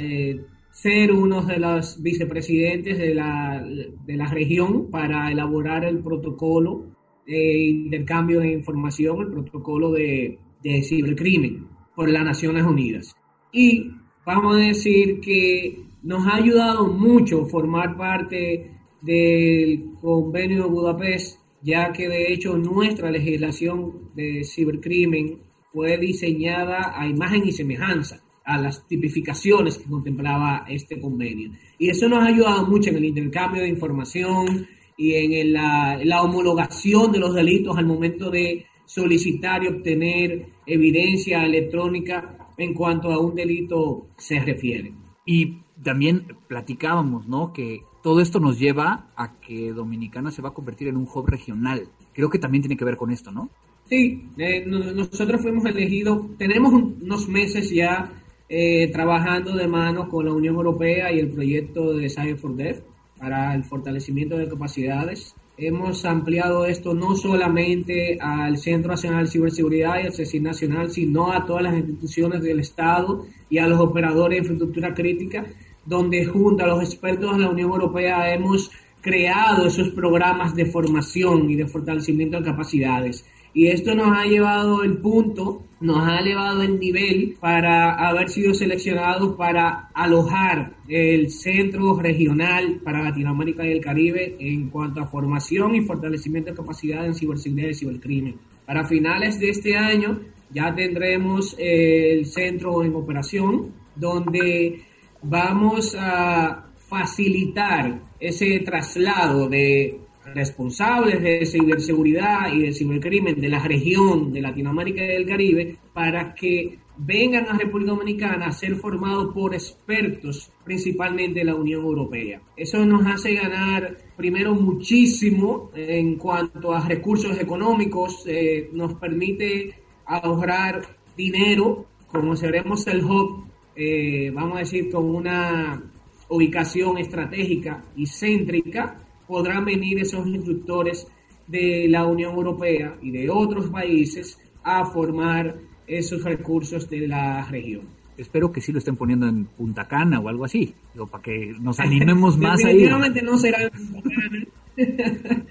ser 0.78 1.10
uno 1.10 1.42
de 1.42 1.58
los 1.58 2.00
vicepresidentes 2.00 2.98
de 2.98 3.12
la, 3.12 3.66
de 4.06 4.16
la 4.16 4.28
región 4.28 4.92
para 4.92 5.28
elaborar 5.32 5.84
el 5.84 5.98
protocolo 5.98 6.84
de 7.26 7.66
intercambio 7.66 8.38
de 8.38 8.52
información, 8.52 9.22
el 9.22 9.32
protocolo 9.32 9.90
de, 9.90 10.38
de 10.62 10.82
cibercrimen 10.84 11.66
por 11.96 12.08
las 12.08 12.24
Naciones 12.24 12.64
Unidas. 12.64 13.12
Y 13.50 13.90
vamos 14.24 14.54
a 14.54 14.60
decir 14.60 15.18
que 15.18 15.82
nos 16.04 16.24
ha 16.28 16.36
ayudado 16.36 16.86
mucho 16.86 17.46
formar 17.46 17.96
parte 17.96 18.70
del 19.02 19.94
convenio 20.00 20.62
de 20.62 20.70
Budapest, 20.70 21.40
ya 21.60 21.92
que 21.92 22.08
de 22.08 22.32
hecho 22.32 22.56
nuestra 22.56 23.10
legislación 23.10 24.12
de 24.14 24.44
cibercrimen 24.44 25.40
fue 25.72 25.98
diseñada 25.98 26.92
a 26.94 27.08
imagen 27.08 27.48
y 27.48 27.50
semejanza 27.50 28.22
a 28.48 28.56
las 28.56 28.86
tipificaciones 28.88 29.76
que 29.76 29.90
contemplaba 29.90 30.64
este 30.68 30.98
convenio. 30.98 31.50
Y 31.78 31.90
eso 31.90 32.08
nos 32.08 32.24
ha 32.24 32.28
ayudado 32.28 32.66
mucho 32.66 32.88
en 32.88 32.96
el 32.96 33.04
intercambio 33.04 33.62
de 33.62 33.68
información 33.68 34.66
y 34.96 35.12
en 35.12 35.52
la, 35.52 36.00
la 36.02 36.22
homologación 36.22 37.12
de 37.12 37.18
los 37.18 37.34
delitos 37.34 37.76
al 37.76 37.84
momento 37.84 38.30
de 38.30 38.64
solicitar 38.86 39.62
y 39.62 39.66
obtener 39.66 40.46
evidencia 40.64 41.44
electrónica 41.44 42.48
en 42.56 42.72
cuanto 42.72 43.12
a 43.12 43.18
un 43.18 43.34
delito 43.34 44.08
se 44.16 44.40
refiere. 44.40 44.94
Y 45.26 45.58
también 45.84 46.28
platicábamos, 46.48 47.28
¿no? 47.28 47.52
Que 47.52 47.82
todo 48.02 48.22
esto 48.22 48.40
nos 48.40 48.58
lleva 48.58 49.10
a 49.14 49.38
que 49.40 49.72
Dominicana 49.72 50.30
se 50.30 50.40
va 50.40 50.48
a 50.48 50.54
convertir 50.54 50.88
en 50.88 50.96
un 50.96 51.06
hub 51.12 51.26
regional. 51.26 51.86
Creo 52.14 52.30
que 52.30 52.38
también 52.38 52.62
tiene 52.62 52.78
que 52.78 52.84
ver 52.86 52.96
con 52.96 53.10
esto, 53.10 53.30
¿no? 53.30 53.50
Sí, 53.84 54.26
eh, 54.38 54.64
nosotros 54.66 55.42
fuimos 55.42 55.66
elegidos, 55.66 56.36
tenemos 56.38 56.72
unos 56.72 57.28
meses 57.28 57.70
ya 57.70 58.12
eh, 58.48 58.90
trabajando 58.92 59.54
de 59.54 59.68
mano 59.68 60.08
con 60.08 60.24
la 60.24 60.32
Unión 60.32 60.54
Europea 60.54 61.12
y 61.12 61.18
el 61.18 61.30
proyecto 61.30 61.92
de 61.92 62.08
Cyber 62.08 62.36
for 62.36 62.54
Dev 62.56 62.82
para 63.18 63.54
el 63.54 63.64
fortalecimiento 63.64 64.36
de 64.36 64.48
capacidades. 64.48 65.34
Hemos 65.56 66.04
ampliado 66.04 66.66
esto 66.66 66.94
no 66.94 67.16
solamente 67.16 68.16
al 68.20 68.58
Centro 68.58 68.92
Nacional 68.92 69.24
de 69.24 69.32
Ciberseguridad 69.32 69.96
y 69.96 70.06
al 70.06 70.14
CECIN 70.14 70.44
Nacional, 70.44 70.90
sino 70.90 71.32
a 71.32 71.44
todas 71.44 71.64
las 71.64 71.74
instituciones 71.74 72.42
del 72.42 72.60
Estado 72.60 73.26
y 73.50 73.58
a 73.58 73.66
los 73.66 73.80
operadores 73.80 74.36
de 74.36 74.38
infraestructura 74.38 74.94
crítica, 74.94 75.44
donde 75.84 76.24
junto 76.26 76.62
a 76.62 76.68
los 76.68 76.82
expertos 76.84 77.36
de 77.36 77.42
la 77.42 77.50
Unión 77.50 77.70
Europea 77.70 78.32
hemos 78.32 78.70
creado 79.00 79.66
esos 79.66 79.90
programas 79.90 80.54
de 80.54 80.66
formación 80.66 81.50
y 81.50 81.56
de 81.56 81.66
fortalecimiento 81.66 82.38
de 82.38 82.44
capacidades. 82.44 83.24
Y 83.54 83.68
esto 83.68 83.94
nos 83.94 84.16
ha 84.16 84.24
llevado 84.24 84.82
el 84.82 84.98
punto, 84.98 85.62
nos 85.80 86.06
ha 86.06 86.18
elevado 86.18 86.62
el 86.62 86.78
nivel 86.78 87.36
para 87.40 87.94
haber 87.94 88.28
sido 88.28 88.52
seleccionados 88.52 89.36
para 89.36 89.88
alojar 89.94 90.74
el 90.88 91.30
centro 91.30 91.98
regional 91.98 92.80
para 92.84 93.02
Latinoamérica 93.02 93.66
y 93.66 93.72
el 93.72 93.80
Caribe 93.80 94.36
en 94.38 94.68
cuanto 94.70 95.00
a 95.00 95.06
formación 95.06 95.74
y 95.74 95.82
fortalecimiento 95.82 96.50
de 96.50 96.56
capacidad 96.56 97.06
en 97.06 97.14
ciberseguridad 97.14 97.70
y 97.70 97.74
cibercrimen. 97.74 98.36
Para 98.66 98.84
finales 98.84 99.40
de 99.40 99.50
este 99.50 99.76
año 99.76 100.20
ya 100.50 100.74
tendremos 100.74 101.54
el 101.58 102.26
centro 102.26 102.82
en 102.82 102.94
operación 102.94 103.72
donde 103.94 104.82
vamos 105.22 105.96
a 105.98 106.64
facilitar 106.88 108.00
ese 108.18 108.60
traslado 108.60 109.48
de 109.48 110.00
responsables 110.34 111.22
de 111.22 111.46
ciberseguridad 111.46 112.52
y 112.52 112.62
de 112.62 112.72
cibercrimen 112.72 113.40
de 113.40 113.48
la 113.48 113.60
región 113.60 114.32
de 114.32 114.40
Latinoamérica 114.40 115.04
y 115.04 115.08
del 115.08 115.26
Caribe 115.26 115.76
para 115.92 116.34
que 116.34 116.78
vengan 116.98 117.46
a 117.48 117.56
República 117.56 117.92
Dominicana 117.92 118.46
a 118.46 118.52
ser 118.52 118.74
formados 118.74 119.32
por 119.32 119.54
expertos, 119.54 120.50
principalmente 120.64 121.40
de 121.40 121.44
la 121.44 121.54
Unión 121.54 121.84
Europea. 121.84 122.40
Eso 122.56 122.84
nos 122.84 123.06
hace 123.06 123.34
ganar 123.34 123.96
primero 124.16 124.54
muchísimo 124.54 125.70
en 125.74 126.16
cuanto 126.16 126.72
a 126.72 126.86
recursos 126.86 127.38
económicos, 127.38 128.24
eh, 128.26 128.68
nos 128.72 128.94
permite 128.94 129.74
ahorrar 130.06 130.82
dinero, 131.16 131.86
como 132.08 132.34
seremos 132.34 132.86
el 132.88 133.04
hub, 133.04 133.46
eh, 133.76 134.30
vamos 134.34 134.56
a 134.56 134.60
decir, 134.60 134.90
con 134.90 135.14
una 135.14 135.80
ubicación 136.28 136.98
estratégica 136.98 137.84
y 137.96 138.06
céntrica, 138.06 138.98
podrán 139.28 139.64
venir 139.64 140.00
esos 140.00 140.26
instructores 140.26 141.06
de 141.46 141.86
la 141.88 142.06
Unión 142.06 142.34
Europea 142.34 142.96
y 143.00 143.10
de 143.10 143.30
otros 143.30 143.68
países 143.68 144.38
a 144.64 144.84
formar 144.86 145.56
esos 145.86 146.24
recursos 146.24 146.88
de 146.90 147.06
la 147.06 147.44
región. 147.44 147.82
Espero 148.16 148.50
que 148.50 148.60
sí 148.60 148.72
lo 148.72 148.78
estén 148.78 148.96
poniendo 148.96 149.28
en 149.28 149.44
Punta 149.44 149.86
Cana 149.86 150.18
o 150.18 150.28
algo 150.28 150.44
así, 150.44 150.74
para 151.10 151.22
que 151.22 151.54
nos 151.60 151.78
animemos 151.78 152.36
más 152.38 152.64
ahí. 152.64 152.78
Definitivamente 152.78 153.22
no 153.22 153.38
será 153.38 153.62
en 153.62 153.92
Punta 153.92 154.10
Cana. 154.10 154.46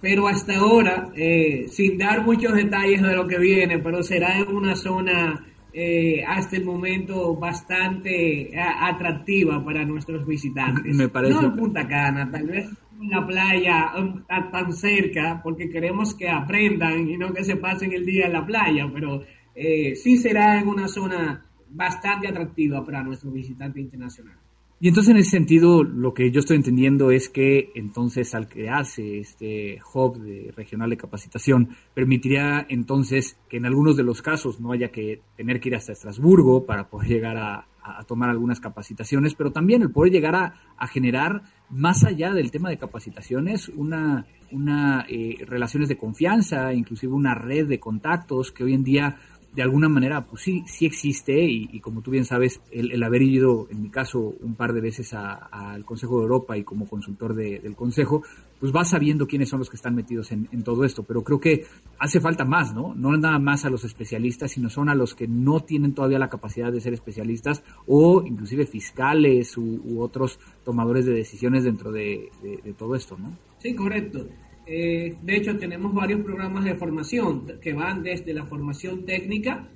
pero 0.00 0.28
hasta 0.28 0.56
ahora, 0.56 1.10
eh, 1.14 1.66
sin 1.68 1.98
dar 1.98 2.24
muchos 2.24 2.54
detalles 2.54 3.02
de 3.02 3.14
lo 3.14 3.26
que 3.26 3.38
viene, 3.38 3.78
pero 3.78 4.02
será 4.02 4.38
en 4.38 4.48
una 4.54 4.74
zona 4.74 5.44
eh, 5.78 6.24
hasta 6.26 6.56
el 6.56 6.64
momento 6.64 7.36
bastante 7.36 8.50
atractiva 8.58 9.62
para 9.62 9.84
nuestros 9.84 10.26
visitantes. 10.26 10.96
Me 10.96 11.10
parece. 11.10 11.34
No 11.34 11.42
en 11.48 11.54
Punta 11.54 11.86
Cana, 11.86 12.30
tal 12.30 12.46
vez 12.46 12.66
en 12.98 13.10
la 13.10 13.26
playa 13.26 13.92
um, 13.98 14.22
tan 14.50 14.72
cerca, 14.72 15.38
porque 15.44 15.68
queremos 15.68 16.14
que 16.14 16.30
aprendan 16.30 17.06
y 17.10 17.18
no 17.18 17.30
que 17.30 17.44
se 17.44 17.56
pasen 17.56 17.92
el 17.92 18.06
día 18.06 18.24
en 18.24 18.32
la 18.32 18.46
playa, 18.46 18.90
pero 18.90 19.22
eh, 19.54 19.94
sí 19.96 20.16
será 20.16 20.58
en 20.58 20.66
una 20.66 20.88
zona 20.88 21.44
bastante 21.68 22.28
atractiva 22.28 22.82
para 22.82 23.02
nuestros 23.02 23.34
visitantes 23.34 23.82
internacionales. 23.82 24.45
Y 24.78 24.88
entonces 24.88 25.10
en 25.12 25.16
ese 25.16 25.30
sentido 25.30 25.82
lo 25.82 26.12
que 26.12 26.30
yo 26.30 26.40
estoy 26.40 26.56
entendiendo 26.56 27.10
es 27.10 27.30
que 27.30 27.70
entonces 27.74 28.34
al 28.34 28.46
crearse 28.46 29.20
este 29.20 29.80
hub 29.94 30.20
de 30.20 30.52
regional 30.54 30.90
de 30.90 30.98
capacitación 30.98 31.70
permitiría 31.94 32.66
entonces 32.68 33.38
que 33.48 33.56
en 33.56 33.64
algunos 33.64 33.96
de 33.96 34.02
los 34.02 34.20
casos 34.20 34.60
no 34.60 34.72
haya 34.72 34.90
que 34.90 35.22
tener 35.34 35.60
que 35.60 35.70
ir 35.70 35.76
hasta 35.76 35.92
Estrasburgo 35.92 36.66
para 36.66 36.90
poder 36.90 37.08
llegar 37.08 37.38
a, 37.38 37.66
tomar 38.08 38.30
algunas 38.30 38.58
capacitaciones, 38.58 39.36
pero 39.36 39.52
también 39.52 39.80
el 39.80 39.92
poder 39.92 40.12
llegar 40.12 40.34
a, 40.34 40.86
generar 40.88 41.42
más 41.70 42.02
allá 42.02 42.32
del 42.32 42.50
tema 42.50 42.68
de 42.68 42.78
capacitaciones 42.78 43.68
una, 43.68 44.26
una 44.50 45.06
eh, 45.08 45.44
relaciones 45.46 45.88
de 45.88 45.96
confianza, 45.96 46.74
inclusive 46.74 47.12
una 47.12 47.36
red 47.36 47.68
de 47.68 47.78
contactos 47.78 48.50
que 48.50 48.64
hoy 48.64 48.74
en 48.74 48.82
día 48.82 49.16
de 49.56 49.62
alguna 49.62 49.88
manera, 49.88 50.20
pues 50.26 50.42
sí, 50.42 50.64
sí 50.66 50.84
existe 50.84 51.42
y, 51.42 51.80
como 51.80 52.02
tú 52.02 52.10
bien 52.10 52.26
sabes, 52.26 52.60
el, 52.70 53.02
haber 53.02 53.22
ido, 53.22 53.66
en 53.70 53.80
mi 53.80 53.88
caso, 53.88 54.34
un 54.42 54.54
par 54.54 54.74
de 54.74 54.82
veces 54.82 55.14
al 55.14 55.82
Consejo 55.86 56.18
de 56.18 56.24
Europa 56.24 56.58
y 56.58 56.62
como 56.62 56.86
consultor 56.86 57.34
del 57.34 57.74
Consejo, 57.74 58.22
pues 58.60 58.70
vas 58.70 58.90
sabiendo 58.90 59.26
quiénes 59.26 59.48
son 59.48 59.60
los 59.60 59.70
que 59.70 59.76
están 59.76 59.94
metidos 59.94 60.30
en, 60.30 60.62
todo 60.62 60.84
esto. 60.84 61.04
Pero 61.04 61.24
creo 61.24 61.40
que 61.40 61.64
hace 61.98 62.20
falta 62.20 62.44
más, 62.44 62.74
¿no? 62.74 62.94
No 62.94 63.16
nada 63.16 63.38
más 63.38 63.64
a 63.64 63.70
los 63.70 63.84
especialistas, 63.84 64.50
sino 64.50 64.68
son 64.68 64.90
a 64.90 64.94
los 64.94 65.14
que 65.14 65.26
no 65.26 65.60
tienen 65.60 65.94
todavía 65.94 66.18
la 66.18 66.28
capacidad 66.28 66.70
de 66.70 66.82
ser 66.82 66.92
especialistas 66.92 67.62
o 67.86 68.22
inclusive 68.26 68.66
fiscales 68.66 69.56
u, 69.56 70.02
otros 70.02 70.38
tomadores 70.66 71.06
de 71.06 71.14
decisiones 71.14 71.64
dentro 71.64 71.92
de, 71.92 72.28
de 72.42 72.74
todo 72.74 72.94
esto, 72.94 73.16
¿no? 73.16 73.34
Sí, 73.58 73.74
correcto. 73.74 74.26
Eh, 74.66 75.14
de 75.22 75.36
hecho, 75.36 75.56
tenemos 75.56 75.94
varios 75.94 76.22
programas 76.22 76.64
de 76.64 76.74
formación 76.74 77.46
que 77.60 77.72
van 77.72 78.02
desde 78.02 78.34
la 78.34 78.44
formación 78.46 79.04
técnica, 79.04 79.68